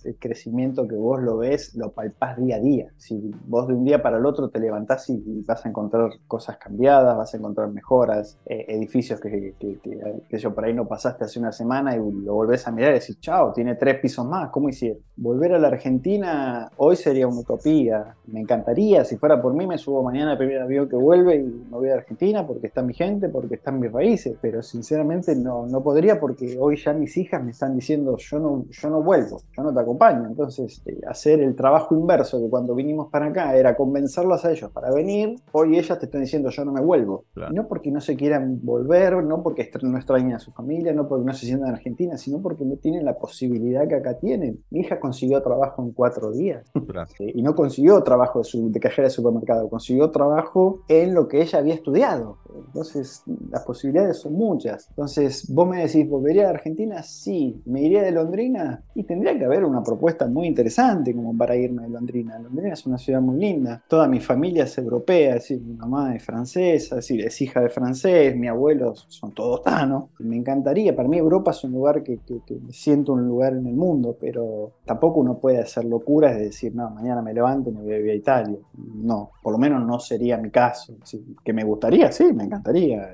el 0.05 0.17
crecimiento 0.19 0.87
que 0.87 0.95
vos 0.95 1.23
lo 1.23 1.39
ves, 1.39 1.75
lo 1.75 1.93
palpás 1.93 2.37
día 2.39 2.57
a 2.57 2.61
día. 2.61 2.91
Si 2.97 3.33
vos 3.47 3.69
de 3.69 3.75
un 3.75 3.85
día 3.85 4.03
para 4.03 4.19
el 4.19 4.27
otro 4.27 4.49
te 4.49 4.59
levantás 4.59 5.09
y, 5.11 5.45
vas 5.47 5.65
a 5.65 5.69
encontrar 5.69 6.11
cosas 6.27 6.57
cambiadas, 6.57 7.17
vas 7.17 7.35
a 7.35 7.37
encontrar 7.37 7.69
mejoras, 7.69 8.39
eh, 8.47 8.65
edificios 8.69 9.21
que, 9.21 9.55
que, 9.59 10.39
yo 10.39 10.55
por 10.55 10.65
ahí 10.65 10.75
no 10.75 10.87
pasaste 10.87 11.25
hace 11.25 11.39
una 11.39 11.53
semana 11.53 11.95
y 11.95 11.99
lo 11.99 12.35
volvés 12.35 12.67
a 12.67 12.73
mirar 12.73 12.93
y 12.93 13.01
decís, 13.01 13.21
chao, 13.21 13.53
tiene 13.53 13.77
tres 13.77 14.01
pisos 14.01 14.27
más, 14.27 14.51
¿cómo 14.51 14.69
hicieron? 14.69 14.99
Volver 15.19 15.55
a 15.55 15.59
la 15.59 15.69
Argentina 15.69 16.71
hoy 16.77 16.95
sería 16.95 17.27
una 17.27 17.41
utopía. 17.41 18.17
Me 18.27 18.41
encantaría, 18.41 19.03
si 19.05 19.17
fuera 19.17 19.41
por 19.41 19.55
mí, 19.55 19.67
me 19.67 19.79
subo 19.79 20.03
mañana 20.03 20.33
al 20.33 20.39
primer 20.39 20.61
avión 20.61 20.91
que 20.91 20.97
vuelve 20.97 21.37
y 21.37 21.43
me 21.43 21.71
voy 21.71 21.89
a 21.89 21.95
Argentina 21.95 22.47
porque 22.47 22.67
está 22.67 22.83
mi 22.83 22.93
gente, 22.93 23.31
porque 23.31 23.55
están 23.55 23.81
mis 23.81 23.91
raíces, 23.91 24.37
pero 24.43 24.63
sinceramente 24.63 25.35
no, 25.35 25.67
no 25.67 25.83
podría 25.83 26.21
porque 26.21 26.59
hoy 26.61 26.77
ya 26.77 26.93
mis 26.93 27.17
hijas 27.17 27.43
me 27.43 27.53
están 27.53 27.75
diciendo, 27.75 28.17
yo 28.19 28.39
no, 28.39 28.67
yo 28.71 28.91
no 28.91 29.03
vuelvo, 29.03 29.41
yo 29.57 29.63
no 29.63 29.73
te 29.73 29.81
acompaño. 29.81 30.27
Entonces, 30.27 30.83
eh, 30.85 31.01
hacer 31.09 31.41
el 31.41 31.57
trabajo 31.57 31.95
inverso 31.95 32.39
que 32.39 32.51
cuando 32.51 32.75
vinimos 32.75 33.09
para 33.11 33.27
acá 33.27 33.57
era 33.57 33.75
convencerlos 33.75 34.45
a 34.45 34.53
ellos 34.53 34.71
para 34.71 34.93
venir, 34.93 35.37
hoy 35.53 35.79
ellas 35.79 35.99
te 35.99 36.05
están 36.05 36.21
diciendo, 36.21 36.51
yo 36.51 36.63
no 36.67 36.73
me 36.73 36.83
vuelvo. 36.83 37.25
No 37.53 37.67
porque 37.69 37.91
no 37.91 38.03
se 38.03 38.17
quieran 38.17 38.61
volver, 38.63 39.23
no 39.25 39.43
porque 39.43 39.71
no 39.83 39.97
extrañen 39.97 40.35
a 40.35 40.39
su 40.39 40.53
familia, 40.53 40.93
no 40.93 41.09
porque 41.09 41.25
no 41.25 41.33
se 41.33 41.47
sientan 41.47 41.71
en 41.71 41.75
Argentina, 41.77 42.19
sino 42.19 42.43
porque 42.43 42.67
no 42.67 42.77
tienen 42.77 43.05
la 43.05 43.17
posibilidad 43.17 43.89
que 43.89 43.95
acá 43.95 44.19
tienen. 44.19 44.63
Mi 44.71 44.81
hija 44.81 45.01
consiguió 45.07 45.41
trabajo 45.41 45.83
en 45.83 45.93
cuatro 45.93 46.33
días 46.33 46.65
y 47.21 47.43
no 47.43 47.55
consiguió 47.55 48.03
trabajo 48.03 48.41
de, 48.41 48.45
su, 48.45 48.73
de 48.73 48.81
cajera 48.81 49.07
de 49.07 49.15
supermercado, 49.15 49.71
consiguió 49.71 50.11
trabajo 50.11 50.81
en 50.89 51.15
lo 51.15 51.29
que 51.29 51.43
ella 51.43 51.61
había 51.61 51.75
estudiado. 51.75 52.39
Entonces, 52.77 53.23
las 53.51 53.63
posibilidades 53.65 54.19
son 54.19 54.35
muchas. 54.35 54.89
Entonces, 54.91 55.51
vos 55.51 55.67
me 55.67 55.79
decís, 55.79 56.07
¿volvería 56.07 56.49
a 56.49 56.51
Argentina? 56.51 57.03
Sí. 57.03 57.63
¿Me 57.65 57.81
iría 57.81 58.03
de 58.03 58.11
Londrina? 58.11 58.83
Y 58.95 59.05
tendría 59.05 59.39
que 59.39 59.47
haber 59.47 59.65
una 59.65 59.83
propuesta 59.83 60.27
muy 60.27 60.47
interesante 60.47 61.15
como 61.15 61.35
para 61.35 61.57
irme 61.57 61.85
de 61.85 61.89
Londrina. 61.89 62.39
Londrina 62.39 62.75
es 62.75 62.85
una 62.85 62.99
ciudad 62.99 63.23
muy 63.23 63.41
linda. 63.41 63.83
Toda 63.89 64.09
mi 64.09 64.21
familia 64.21 64.65
es 64.65 64.77
europea, 64.77 65.37
es 65.37 65.43
decir, 65.43 65.63
mi 65.63 65.73
mamá 65.73 66.15
es 66.15 66.23
francesa, 66.23 66.99
es, 66.99 67.09
decir, 67.09 67.25
es 67.25 67.41
hija 67.41 67.63
de 67.63 67.71
francés, 67.71 68.37
mi 68.37 68.47
abuelo 68.47 68.95
son 68.95 69.33
todos 69.33 69.63
tanos. 69.63 70.11
Me 70.19 70.37
encantaría. 70.37 70.95
Para 70.95 71.09
mí 71.09 71.17
Europa 71.17 71.53
es 71.53 71.65
un 71.65 71.73
lugar 71.73 72.03
que, 72.03 72.19
que, 72.27 72.55
me 72.61 72.75
siento 72.75 73.15
un 73.15 73.27
lugar 73.27 73.55
en 73.55 73.67
el 73.67 73.75
mundo, 73.75 74.19
pero 74.21 74.73
tampoco 74.85 75.21
uno 75.21 75.39
puede 75.39 75.61
hacer 75.61 75.87
locuras 75.87 76.37
de 76.37 76.45
decir, 76.45 76.75
no, 76.75 76.91
mañana 76.91 77.23
me 77.23 77.33
levanto 77.33 77.71
y 77.71 77.73
me 77.73 77.81
voy 77.81 77.95
a 77.95 77.97
vivir 77.97 78.13
a 78.13 78.17
Italia. 78.17 78.59
No, 78.75 79.31
por 79.43 79.53
lo 79.53 79.59
menos 79.59 79.83
no 79.87 79.99
sería 79.99 80.37
mi 80.37 80.51
caso. 80.51 80.95
que 81.43 81.53
me 81.55 81.65
gustaría, 81.65 82.13
sí, 82.13 82.33
me 82.35 82.45
encantaría, 82.45 82.66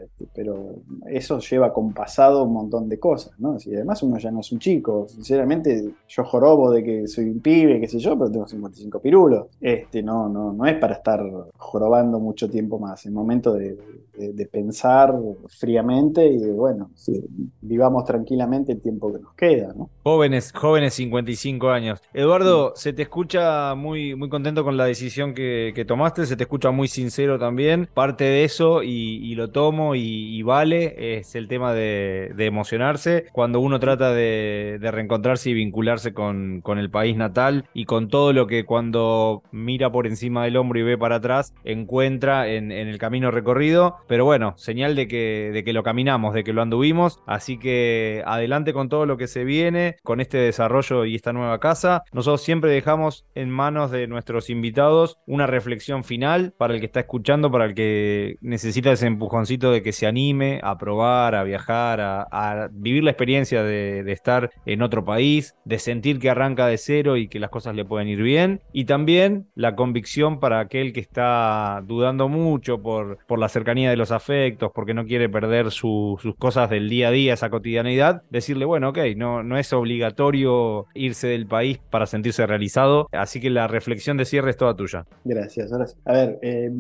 este, 0.03 0.27
pero 0.35 0.77
eso 1.07 1.39
lleva 1.39 1.73
con 1.73 1.93
pasado 1.93 2.45
un 2.45 2.53
montón 2.53 2.89
de 2.89 2.99
cosas, 2.99 3.33
¿no? 3.39 3.57
Y 3.65 3.75
además 3.75 4.03
uno 4.03 4.19
ya 4.19 4.31
no 4.31 4.41
es 4.41 4.53
un 4.53 4.59
chico, 4.59 5.07
sinceramente 5.09 5.93
yo 6.09 6.25
jorobo 6.25 6.71
de 6.71 6.83
que 6.83 7.07
soy 7.07 7.27
un 7.27 7.41
pibe, 7.41 7.81
qué 7.81 7.89
sé 7.89 7.99
yo, 7.99 8.19
pero 8.19 8.31
tengo 8.31 8.47
55 8.47 9.01
pirulos, 9.01 9.47
este, 9.61 10.03
no, 10.03 10.29
no, 10.29 10.53
no 10.53 10.67
es 10.67 10.77
para 10.77 10.95
estar 10.95 11.23
jorobando 11.57 12.19
mucho 12.19 12.49
tiempo 12.49 12.79
más, 12.79 13.05
es 13.07 13.13
momento 13.13 13.55
de, 13.55 13.77
pensar 14.51 15.15
fríamente 15.49 16.27
y 16.27 16.39
bueno, 16.51 16.91
vivamos 17.61 18.05
tranquilamente 18.05 18.73
el 18.73 18.81
tiempo 18.81 19.13
que 19.13 19.19
nos 19.19 19.35
queda, 19.35 19.73
¿no? 19.75 19.89
Jóvenes, 20.03 20.53
jóvenes 20.53 20.95
55 20.95 21.71
años. 21.71 22.01
Eduardo, 22.13 22.73
se 22.77 22.93
te 22.93 23.03
escucha 23.03 23.75
muy, 23.75 24.15
muy 24.15 24.29
contento 24.29 24.65
con 24.65 24.77
la 24.77 24.85
decisión 24.85 25.35
que, 25.35 25.85
tomaste, 25.87 26.27
se 26.27 26.37
te 26.37 26.45
escucha 26.45 26.71
muy 26.71 26.89
sincero 26.89 27.39
también, 27.39 27.89
parte 27.93 28.25
de 28.25 28.45
eso 28.45 28.83
y, 28.83 29.35
lo 29.35 29.42
tomo 29.51 29.95
y 29.95 30.43
vale 30.43 31.19
es 31.19 31.35
el 31.35 31.49
tema 31.49 31.73
de, 31.73 32.35
emocionarse 32.39 33.27
cuando 33.33 33.61
uno 33.61 33.79
trata 33.81 34.13
de, 34.13 34.79
reencontrarse 34.81 35.51
y 35.51 35.55
vincularse 35.55 36.13
con, 36.13 36.63
el 36.67 36.91
país 36.91 37.17
natal 37.17 37.67
y 37.75 37.85
con 37.85 38.09
todo 38.09 38.33
lo 38.33 38.47
que 38.47 38.65
cuando 38.65 39.43
mira 39.53 39.93
por 39.93 40.07
encima 40.07 40.45
del 40.45 40.57
hombro 40.57 40.81
y 40.81 40.83
ve 40.83 40.99
para 40.99 41.17
atrás 41.17 41.55
encuentra 41.65 42.49
en, 42.49 42.73
el 42.73 42.99
camino 42.99 43.31
recorrido. 43.31 43.97
Pero 44.09 44.25
bueno, 44.25 44.55
señal 44.57 44.97
de 44.97 45.07
que, 45.09 45.51
de 45.53 45.65
que 45.65 45.73
lo 45.73 45.83
caminamos, 45.83 46.35
de 46.35 46.45
que 46.45 46.53
lo 46.53 46.63
anduvimos. 46.63 47.21
Así 47.27 47.59
que 47.59 48.23
adelante 48.27 48.73
con 48.73 48.89
todo 48.89 49.07
lo 49.07 49.17
que 49.17 49.27
se 49.27 49.45
viene, 49.45 49.97
con 50.03 50.21
este 50.21 50.39
desarrollo 50.39 51.05
y 51.05 51.15
esta 51.15 51.33
nueva 51.33 51.61
casa. 51.61 52.03
Nosotros 52.13 52.43
siempre 52.43 52.71
dejamos 52.71 53.27
en 53.35 53.51
manos 53.51 53.91
de 53.91 54.07
nuestros 54.07 54.51
invitados 54.51 55.19
una 55.27 55.47
reflexión 55.47 56.05
final 56.05 56.53
para 56.57 56.75
el 56.75 56.81
que 56.81 56.87
está 56.87 57.01
escuchando, 57.01 57.51
para 57.51 57.67
el 57.67 57.75
que 57.75 58.37
necesita 58.41 58.93
ese 58.93 59.07
empujoncito 59.33 59.73
de 59.73 59.83
que 59.83 59.93
se 59.93 60.07
anime 60.07 60.61
a 60.63 60.77
probar, 60.77 61.35
a 61.35 61.43
viajar, 61.43 62.01
a, 62.03 62.69
vivir 62.71 63.03
la 63.03 63.13
experiencia 63.13 63.63
de, 63.63 64.13
estar 64.13 64.51
en 64.67 64.83
otro 64.83 65.05
país, 65.05 65.55
de 65.65 65.79
sentir 65.79 66.19
que 66.19 66.29
arranca 66.29 66.67
de 66.67 66.77
cero 66.77 67.17
y 67.17 67.29
que 67.29 67.41
las 67.41 67.49
cosas 67.49 67.75
le 67.75 67.85
pueden 67.87 68.09
ir 68.09 68.23
bien. 68.23 68.61
Y 68.73 68.85
también 68.85 69.47
la 69.55 69.75
convicción 69.75 70.39
para 70.39 70.61
aquel 70.61 70.93
que 70.93 71.01
está 71.01 71.83
dudando 71.87 72.29
mucho 72.29 72.83
por, 72.83 73.19
la 73.39 73.49
cercanía 73.49 73.89
de 73.89 73.97
los 73.97 74.13
afectos, 74.13 74.71
porque 74.75 74.93
no 74.93 75.07
quiere 75.07 75.31
perder 75.31 75.71
sus 75.71 76.21
cosas 76.39 76.69
del 76.69 76.91
día 76.91 77.09
a 77.09 77.11
día, 77.11 77.35
esa 77.35 77.49
cotidianidad, 77.49 78.23
decirle, 78.29 78.67
bueno, 78.67 78.91
ok, 78.91 78.99
no, 79.17 79.43
no 79.43 79.57
es 79.57 79.73
obligatorio 79.73 80.87
irse 80.95 81.29
del 81.29 81.47
país 81.47 81.79
para 81.91 82.07
sentirse 82.07 82.47
realizado. 82.47 83.09
Así 83.13 83.41
que 83.41 83.49
la 83.49 83.67
reflexión 83.67 84.19
de 84.19 84.27
cierre 84.27 84.51
es 84.51 84.59
toda 84.59 84.77
tuya. 84.77 85.07
Gracias, 85.25 85.73
A 86.05 86.13
ver, 86.13 86.39
eh, 86.43 86.71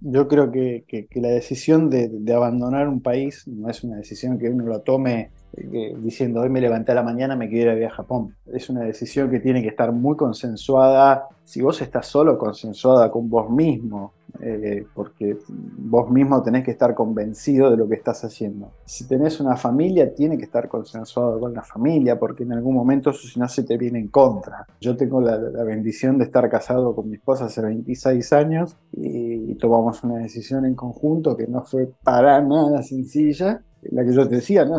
yo 0.00 0.26
creo 0.26 0.50
que, 0.50 0.84
la 1.20 1.28
decisión 1.28 1.89
de, 1.90 2.08
de 2.08 2.32
abandonar 2.32 2.88
un 2.88 3.00
país 3.00 3.46
no 3.46 3.68
es 3.68 3.84
una 3.84 3.96
decisión 3.96 4.38
que 4.38 4.48
uno 4.48 4.64
lo 4.64 4.80
tome 4.80 5.30
eh, 5.56 5.96
diciendo 5.98 6.40
hoy 6.40 6.48
me 6.48 6.60
levanté 6.60 6.92
a 6.92 6.94
la 6.94 7.02
mañana, 7.02 7.34
me 7.34 7.48
quiero 7.48 7.76
ir 7.76 7.84
a 7.84 7.90
Japón. 7.90 8.36
Es 8.46 8.70
una 8.70 8.82
decisión 8.82 9.30
que 9.30 9.40
tiene 9.40 9.62
que 9.62 9.68
estar 9.68 9.92
muy 9.92 10.16
consensuada. 10.16 11.28
Si 11.44 11.60
vos 11.60 11.80
estás 11.82 12.06
solo, 12.06 12.38
consensuada 12.38 13.10
con 13.10 13.28
vos 13.28 13.50
mismo, 13.50 14.12
eh, 14.40 14.86
porque 14.94 15.36
vos 15.48 16.08
mismo 16.10 16.40
tenés 16.42 16.64
que 16.64 16.70
estar 16.70 16.94
convencido 16.94 17.70
de 17.70 17.76
lo 17.76 17.88
que 17.88 17.96
estás 17.96 18.24
haciendo. 18.24 18.70
Si 18.84 19.08
tenés 19.08 19.40
una 19.40 19.56
familia, 19.56 20.14
tiene 20.14 20.38
que 20.38 20.44
estar 20.44 20.68
consensuado 20.68 21.40
con 21.40 21.52
la 21.52 21.62
familia, 21.62 22.18
porque 22.18 22.44
en 22.44 22.52
algún 22.52 22.74
momento 22.74 23.10
eso 23.10 23.26
si 23.26 23.40
no 23.40 23.48
se 23.48 23.64
te 23.64 23.76
viene 23.76 23.98
en 23.98 24.08
contra. 24.08 24.66
Yo 24.80 24.96
tengo 24.96 25.20
la, 25.20 25.36
bendición 25.64 26.18
de 26.18 26.24
estar 26.24 26.48
casado 26.48 26.94
con 26.94 27.08
mi 27.08 27.16
esposa 27.16 27.46
hace 27.46 27.60
26 27.60 28.32
años 28.32 28.76
y 28.92 29.39
tomamos 29.58 30.02
una 30.04 30.18
decisión 30.18 30.64
en 30.64 30.74
conjunto 30.74 31.36
que 31.36 31.46
no 31.46 31.62
fue 31.64 31.90
para 32.02 32.40
nada 32.40 32.82
sencilla, 32.82 33.62
la 33.82 34.04
que 34.04 34.12
yo 34.12 34.28
te 34.28 34.36
decía, 34.36 34.64
¿no? 34.64 34.78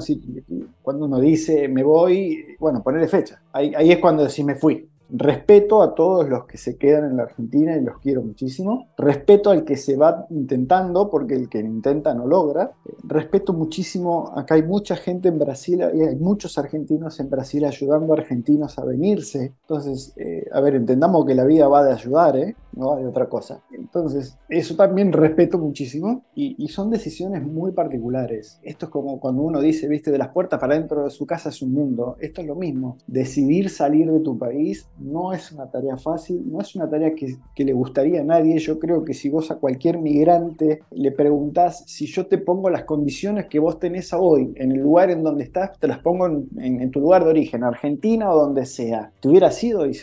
cuando 0.81 1.05
uno 1.05 1.19
dice 1.19 1.67
me 1.67 1.83
voy, 1.83 2.55
bueno, 2.59 2.83
ponerle 2.83 3.07
fecha. 3.07 3.41
Ahí, 3.51 3.73
ahí 3.75 3.91
es 3.91 3.99
cuando 3.99 4.23
decís 4.23 4.45
me 4.45 4.55
fui. 4.55 4.90
Respeto 5.13 5.81
a 5.81 5.93
todos 5.93 6.29
los 6.29 6.45
que 6.45 6.57
se 6.57 6.77
quedan 6.77 7.11
en 7.11 7.17
la 7.17 7.23
Argentina 7.23 7.75
y 7.75 7.81
los 7.81 7.99
quiero 7.99 8.21
muchísimo. 8.21 8.87
Respeto 8.97 9.49
al 9.49 9.65
que 9.65 9.75
se 9.75 9.97
va 9.97 10.25
intentando, 10.29 11.09
porque 11.09 11.35
el 11.35 11.49
que 11.49 11.59
intenta 11.59 12.13
no 12.13 12.25
logra. 12.25 12.71
Respeto 13.03 13.51
muchísimo, 13.51 14.31
acá 14.35 14.55
hay 14.55 14.63
mucha 14.63 14.95
gente 14.95 15.27
en 15.27 15.37
Brasil 15.37 15.83
y 15.93 16.01
hay 16.01 16.15
muchos 16.15 16.57
argentinos 16.57 17.19
en 17.19 17.29
Brasil 17.29 17.65
ayudando 17.65 18.13
a 18.13 18.17
argentinos 18.17 18.79
a 18.79 18.85
venirse. 18.85 19.53
Entonces, 19.61 20.13
eh, 20.15 20.45
a 20.51 20.61
ver, 20.61 20.75
entendamos 20.75 21.25
que 21.25 21.35
la 21.35 21.43
vida 21.43 21.67
va 21.67 21.83
de 21.83 21.91
ayudar, 21.91 22.37
¿eh? 22.37 22.55
no 22.73 22.95
hay 22.95 23.05
otra 23.05 23.27
cosa. 23.27 23.61
Entonces, 23.71 24.37
eso 24.49 24.75
también 24.75 25.11
respeto 25.11 25.57
muchísimo 25.57 26.23
y, 26.35 26.55
y, 26.63 26.69
son 26.69 26.89
decisiones 26.89 27.43
muy 27.45 27.73
particulares. 27.73 28.59
Esto 28.63 28.85
es 28.85 28.91
como 28.91 29.19
cuando 29.19 29.41
uno 29.41 29.59
dice, 29.59 29.87
viste, 29.87 30.11
de 30.11 30.17
las 30.17 30.29
puertas 30.29 30.59
para 30.59 30.75
dentro 30.75 31.03
de 31.03 31.09
su 31.09 31.25
casa 31.25 31.49
es 31.49 31.61
un 31.61 31.73
mundo. 31.73 32.15
Esto 32.19 32.41
es 32.41 32.47
lo 32.47 32.55
mismo. 32.55 32.97
Decidir 33.07 33.69
salir 33.69 34.11
de 34.11 34.21
tu 34.21 34.37
país 34.37 34.87
no 35.03 35.33
es 35.33 35.51
una 35.51 35.69
tarea 35.69 35.97
fácil, 35.97 36.43
no 36.45 36.61
es 36.61 36.75
una 36.75 36.89
tarea 36.89 37.13
que, 37.15 37.63
le 37.63 37.73
gustaría 37.73 38.21
a 38.21 38.23
nadie. 38.23 38.57
Yo 38.59 38.79
creo 38.79 39.03
que 39.03 39.13
si 39.13 39.29
vos 39.29 39.51
a 39.51 39.55
cualquier 39.55 39.99
migrante 39.99 40.81
le 40.91 41.11
preguntás 41.11 41.83
si 41.87 42.05
yo 42.05 42.27
te 42.27 42.37
pongo 42.37 42.69
las 42.69 42.85
condiciones 42.85 43.47
que 43.47 43.59
vos 43.59 43.79
tenés 43.79 44.13
hoy 44.13 44.53
en 44.55 44.71
el 44.71 44.79
lugar 44.79 45.11
en 45.11 45.23
donde 45.23 45.43
estás, 45.43 45.77
te 45.79 45.87
las 45.87 45.99
pongo 45.99 46.27
en, 46.27 46.91
tu 46.91 46.99
lugar 46.99 47.23
de 47.23 47.29
origen, 47.29 47.63
Argentina 47.63 48.31
o 48.31 48.39
donde 48.39 48.65
sea, 48.65 49.11
te 49.19 49.29
hubiera 49.29 49.51
sido 49.51 49.85
y 49.85 49.93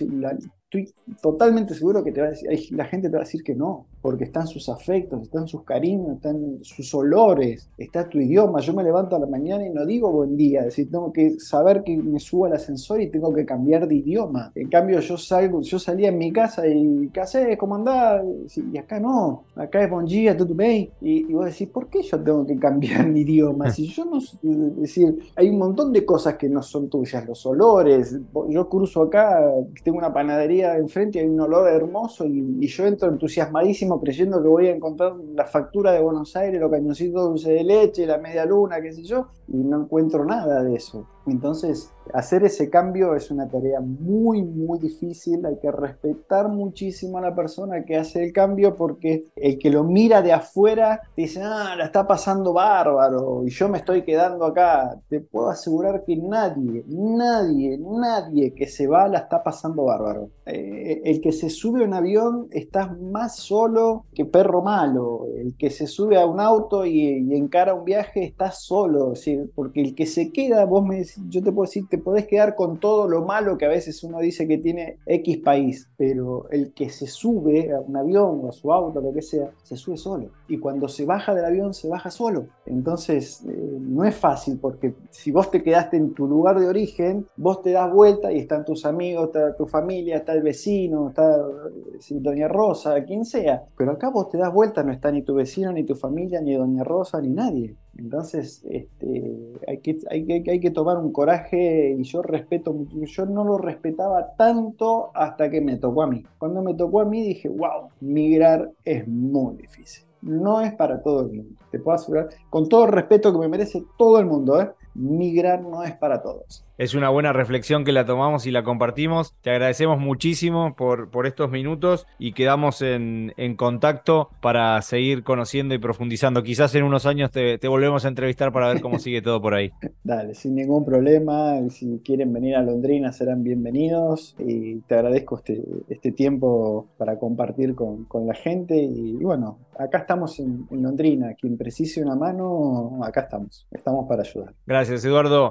estoy 0.71 0.93
totalmente 1.23 1.75
seguro 1.75 2.05
que 2.05 2.13
te 2.13 2.21
va 2.21 2.27
a 2.27 2.31
decir, 2.31 2.77
la 2.77 2.85
gente 2.85 3.09
te 3.09 3.17
va 3.17 3.23
a 3.23 3.25
decir 3.25 3.43
que 3.43 3.55
no, 3.55 3.87
porque 4.03 4.25
están 4.25 4.47
sus 4.47 4.69
afectos, 4.69 5.23
están 5.23 5.49
sus 5.49 5.65
cariños, 5.65 6.17
están 6.17 6.59
sus 6.61 6.95
olores, 6.95 7.71
está 7.79 8.07
tu 8.07 8.19
idioma. 8.19 8.61
Yo 8.61 8.75
me 8.75 8.85
levanto 8.85 9.17
a 9.17 9.19
la 9.19 9.27
mañana 9.27 9.67
y 9.67 9.71
no 9.71 9.87
digo 9.87 10.13
buen 10.13 10.37
día, 10.37 10.61
es 10.61 10.67
decir, 10.67 10.91
tengo 10.91 11.11
que 11.11 11.41
saber 11.41 11.83
que 11.85 11.97
me 11.97 12.21
subo 12.21 12.45
al 12.45 12.53
ascensor 12.53 13.01
y 13.01 13.09
tengo 13.09 13.33
que 13.33 13.47
cambiar 13.47 13.89
de 13.89 13.95
idioma. 13.95 14.53
En 14.55 14.69
cambio, 14.69 15.01
yo 15.01 15.17
salgo, 15.17 15.63
yo 15.63 15.79
salía 15.79 16.09
en 16.09 16.19
mi 16.19 16.33
casa 16.33 16.67
y 16.67 17.09
¿qué 17.15 17.21
haces? 17.21 17.57
¿Cómo 17.57 17.77
andás? 17.77 18.23
Y 18.57 18.77
acá 18.77 19.01
no, 19.01 19.45
acá 19.57 19.83
es 19.83 19.91
buen 19.91 20.05
día, 20.05 20.35
bien. 20.35 20.91
Y, 21.01 21.31
y 21.31 21.33
vos 21.33 21.47
decís, 21.47 21.69
¿por 21.69 21.89
qué 21.89 22.03
yo 22.03 22.23
tengo 22.23 22.45
que 22.47 22.59
cambiar 22.59 23.07
mi 23.09 23.21
idioma? 23.21 23.71
Si 23.79 23.87
yo 23.87 24.05
no, 24.05 24.19
es 24.19 24.77
decir, 24.77 25.19
hay 25.37 25.49
un 25.51 25.59
montón 25.59 25.93
de 25.93 26.05
cosas 26.05 26.35
que 26.35 26.49
no 26.49 26.63
son 26.63 26.89
tuyas, 26.89 27.25
los 27.27 27.47
olores. 27.47 28.19
Yo 28.49 28.69
cruzo 28.69 29.03
acá, 29.03 29.41
tengo 29.85 29.99
una 29.99 30.13
panadería 30.13 30.58
enfrente, 30.61 31.21
hay 31.21 31.27
un 31.27 31.41
olor 31.41 31.69
hermoso 31.69 32.27
y, 32.27 32.67
yo 32.67 32.87
entro 32.87 33.09
entusiasmadísimo 33.09 34.01
creyendo 34.01 34.43
que 34.43 34.49
voy 34.49 34.67
a 34.69 34.75
encontrar 34.75 35.15
la 35.35 35.45
factura 35.45 35.93
de 35.93 36.01
Buenos 36.01 36.37
Aires, 36.37 36.61
los 36.61 36.71
cañoncitos 36.71 37.23
dulce 37.29 37.53
de 37.53 37.65
leche, 37.65 38.07
la 38.07 38.19
media 38.19 38.45
luna, 38.45 38.81
qué 38.81 38.93
sé 38.93 39.03
yo, 39.03 39.29
y 39.49 39.57
no 39.57 39.83
encuentro 39.83 40.25
nada 40.25 40.63
de 40.63 40.75
eso 40.75 41.07
Entonces, 41.31 41.93
hacer 42.13 42.45
ese 42.45 42.71
cambio 42.71 43.15
es 43.15 43.31
una 43.31 43.49
tarea 43.49 43.81
muy, 43.81 44.43
muy 44.43 44.79
difícil. 44.79 45.45
Hay 45.47 45.59
que 45.59 45.71
respetar 45.71 46.49
muchísimo 46.49 47.19
a 47.19 47.23
la 47.23 47.35
persona 47.35 47.85
que 47.85 47.97
hace 47.97 48.25
el 48.25 48.33
cambio 48.33 48.75
porque 48.77 49.27
el 49.37 49.59
que 49.59 49.71
lo 49.71 49.85
mira 49.85 50.23
de 50.23 50.33
afuera 50.33 51.01
dice, 51.17 51.43
ah, 51.43 51.75
la 51.77 51.85
está 51.85 52.07
pasando 52.07 52.53
bárbaro 52.53 53.45
y 53.45 53.51
yo 53.51 53.69
me 53.69 53.79
estoy 53.79 54.03
quedando 54.03 54.45
acá. 54.45 54.99
Te 55.09 55.21
puedo 55.21 55.49
asegurar 55.49 56.05
que 56.05 56.17
nadie, 56.17 56.85
nadie, 56.87 57.79
nadie 57.79 58.55
que 58.55 58.67
se 58.67 58.87
va 58.87 59.09
la 59.09 59.19
está 59.19 59.43
pasando 59.43 59.85
bárbaro. 59.85 60.31
Eh, 60.47 61.03
el 61.05 61.21
que 61.21 61.33
se 61.33 61.51
sube 61.51 61.83
a 61.83 61.87
un 61.87 61.95
avión 61.95 62.49
está 62.51 62.89
más 62.89 63.37
solo 63.37 64.07
que 64.15 64.25
perro 64.25 64.63
malo. 64.63 65.27
El 65.37 65.57
que 65.57 65.71
se 65.71 65.87
sube 65.87 66.19
a 66.19 66.27
un 66.27 66.41
auto 66.41 66.87
y, 66.87 67.09
encara 67.37 67.75
un 67.75 67.85
viaje 67.85 68.25
está 68.25 68.51
solo. 68.51 69.13
porque 69.55 69.81
el 69.81 69.95
que 69.95 70.07
se 70.07 70.33
queda, 70.33 70.65
vos 70.65 70.85
me 70.85 70.97
yo 71.29 71.43
te 71.43 71.53
puedo 71.53 71.67
decir, 71.67 71.89
te 71.89 71.99
podés 71.99 72.27
quedar 72.27 72.55
con 72.55 72.79
todo 72.79 73.09
lo 73.09 73.25
malo 73.25 73.57
que 73.59 73.67
a 73.67 73.69
veces 73.69 74.03
uno 74.05 74.19
dice 74.21 74.47
que 74.47 74.59
tiene 74.59 74.99
X 75.07 75.39
país, 75.39 75.91
pero 75.97 76.49
el 76.51 76.73
que 76.73 76.91
se 76.91 77.07
sube 77.07 77.73
a 77.73 77.81
un 77.81 77.97
avión 77.97 78.41
o 78.43 78.49
a 78.49 78.53
su 78.53 78.73
auto, 78.73 79.01
lo 79.01 79.13
que 79.13 79.23
sea, 79.23 79.51
se 79.63 79.77
sube 79.77 79.97
solo. 79.97 80.31
Y 80.49 80.59
cuando 80.59 80.89
se 80.89 81.05
baja 81.05 81.35
del 81.35 81.45
avión, 81.45 81.75
se 81.75 81.89
baja 81.89 82.11
solo. 82.11 82.47
Entonces, 82.67 83.45
eh, 83.49 83.79
no 83.81 84.05
es 84.05 84.15
fácil 84.15 84.59
porque 84.61 84.95
si 85.11 85.31
vos 85.31 85.51
te 85.51 85.63
quedaste 85.63 85.97
en 85.97 86.15
tu 86.15 86.27
lugar 86.27 86.59
de 86.59 86.69
origen, 86.69 87.27
vos 87.37 87.63
te 87.63 87.73
das 87.73 87.93
vuelta 87.93 88.33
y 88.33 88.39
están 88.39 88.65
tus 88.65 88.85
amigos, 88.85 89.27
está 89.27 89.57
tu 89.57 89.67
familia, 89.67 90.17
está 90.17 90.33
el 90.33 90.43
vecino, 90.43 91.09
está 91.09 91.37
eh, 91.37 92.15
Doña 92.21 92.49
Rosa, 92.49 93.03
quien 93.05 93.25
sea. 93.25 93.65
Pero 93.77 93.93
acá 93.93 94.11
vos 94.11 94.29
te 94.29 94.39
das 94.39 94.53
vuelta, 94.53 94.83
no 94.83 94.93
está 94.93 95.11
ni 95.11 95.23
tu 95.23 95.35
vecino, 95.35 95.73
ni 95.73 95.85
tu 95.85 95.95
familia, 95.95 96.41
ni 96.41 96.55
Doña 96.55 96.85
Rosa, 96.85 97.21
ni 97.21 97.29
nadie. 97.29 97.77
Entonces, 97.99 98.65
este, 98.71 99.37
hay, 99.67 99.79
que, 99.79 99.99
hay, 100.09 100.25
que, 100.25 100.51
hay 100.51 100.61
que 100.61 100.71
tomar 100.71 100.99
un 100.99 101.13
coraje 101.13 101.97
y 101.99 102.05
yo 102.05 102.23
respeto, 102.23 102.75
yo 102.93 103.27
no 103.27 103.43
lo 103.43 103.59
respetaba 103.59 104.37
tanto 104.37 105.11
hasta 105.15 105.51
que 105.51 105.61
me 105.61 105.77
tocó 105.77 106.03
a 106.03 106.07
mí. 106.07 106.25
Cuando 106.39 106.63
me 106.63 106.75
tocó 106.75 107.01
a 107.01 107.05
mí 107.05 107.23
dije, 107.23 107.49
wow, 107.49 107.89
migrar 108.01 108.71
es 108.85 109.07
muy 109.09 109.57
difícil. 109.57 110.05
No 110.23 110.61
es 110.61 110.73
para 110.75 111.03
todo 111.03 111.23
el 111.23 111.33
mundo, 111.33 111.61
te 111.71 111.79
puedo 111.81 111.97
asegurar, 111.97 112.29
con 112.51 112.69
todo 112.69 112.87
el 112.87 112.93
respeto 112.93 113.33
que 113.33 113.39
me 113.39 113.49
merece 113.49 113.85
todo 113.97 114.19
el 114.19 114.27
mundo, 114.27 114.61
¿eh? 114.61 114.71
migrar 114.95 115.63
no 115.63 115.83
es 115.83 115.97
para 115.97 116.23
todos. 116.23 116.65
Es 116.79 116.95
una 116.95 117.09
buena 117.09 117.33
reflexión 117.33 117.85
que 117.85 117.91
la 117.91 118.07
tomamos 118.07 118.47
y 118.47 118.53
la 118.53 118.63
compartimos. 118.63 119.35
Te 119.43 119.51
agradecemos 119.51 119.99
muchísimo 119.99 120.77
por, 120.77 121.11
por 121.11 121.27
estos 121.27 121.51
minutos 121.51 122.07
y 122.21 122.35
quedamos 122.35 122.83
en, 122.83 123.33
contacto 123.57 124.29
para 124.41 124.81
seguir 124.83 125.25
conociendo 125.25 125.75
y 125.75 125.79
profundizando. 125.79 126.45
Quizás 126.45 126.73
en 126.77 126.85
unos 126.85 127.05
años 127.05 127.33
te, 127.33 127.59
volvemos 127.67 128.05
a 128.05 128.09
entrevistar 128.09 128.53
para 128.53 128.69
ver 128.69 128.81
cómo 128.81 128.99
sigue 129.01 129.21
todo 129.21 129.43
por 129.43 129.55
ahí. 129.55 129.73
Dale, 130.05 130.35
sin 130.37 130.55
ningún 130.55 130.85
problema. 130.85 131.69
Si 131.69 132.01
quieren 132.05 132.33
venir 132.33 132.55
a 132.55 132.63
Londrina 132.63 133.11
serán 133.11 133.43
bienvenidos 133.43 134.37
y 134.39 134.77
te 134.83 134.95
agradezco 134.95 135.39
este, 135.39 135.61
este 135.89 136.13
tiempo 136.13 136.87
para 136.97 137.19
compartir 137.19 137.75
con, 137.75 138.07
la 138.25 138.35
gente. 138.35 138.77
Y, 138.77 139.15
bueno, 139.17 139.59
acá 139.77 139.99
estamos 139.99 140.39
en, 140.39 140.69
en 140.71 140.83
Londrina. 140.85 141.35
Quien 141.35 141.59
precise 141.59 142.01
una 142.01 142.15
mano, 142.15 143.01
acá 143.03 143.23
estamos. 143.23 143.67
Estamos 143.73 144.07
para 144.09 144.23
ayudar. 144.23 144.55
Gracias, 144.65 145.05
Eduardo. 145.05 145.51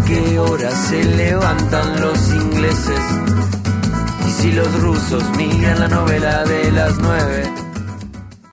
qué 0.00 0.38
hora 0.38 0.70
se 0.70 1.04
levantan 1.04 2.00
los 2.00 2.32
ingleses. 2.32 3.00
Y 4.26 4.30
si 4.30 4.52
los 4.52 4.80
rusos 4.80 5.22
miran 5.36 5.80
la 5.80 5.88
novela 5.88 6.44
de 6.44 6.70
las 6.72 6.98
nueve. 6.98 7.71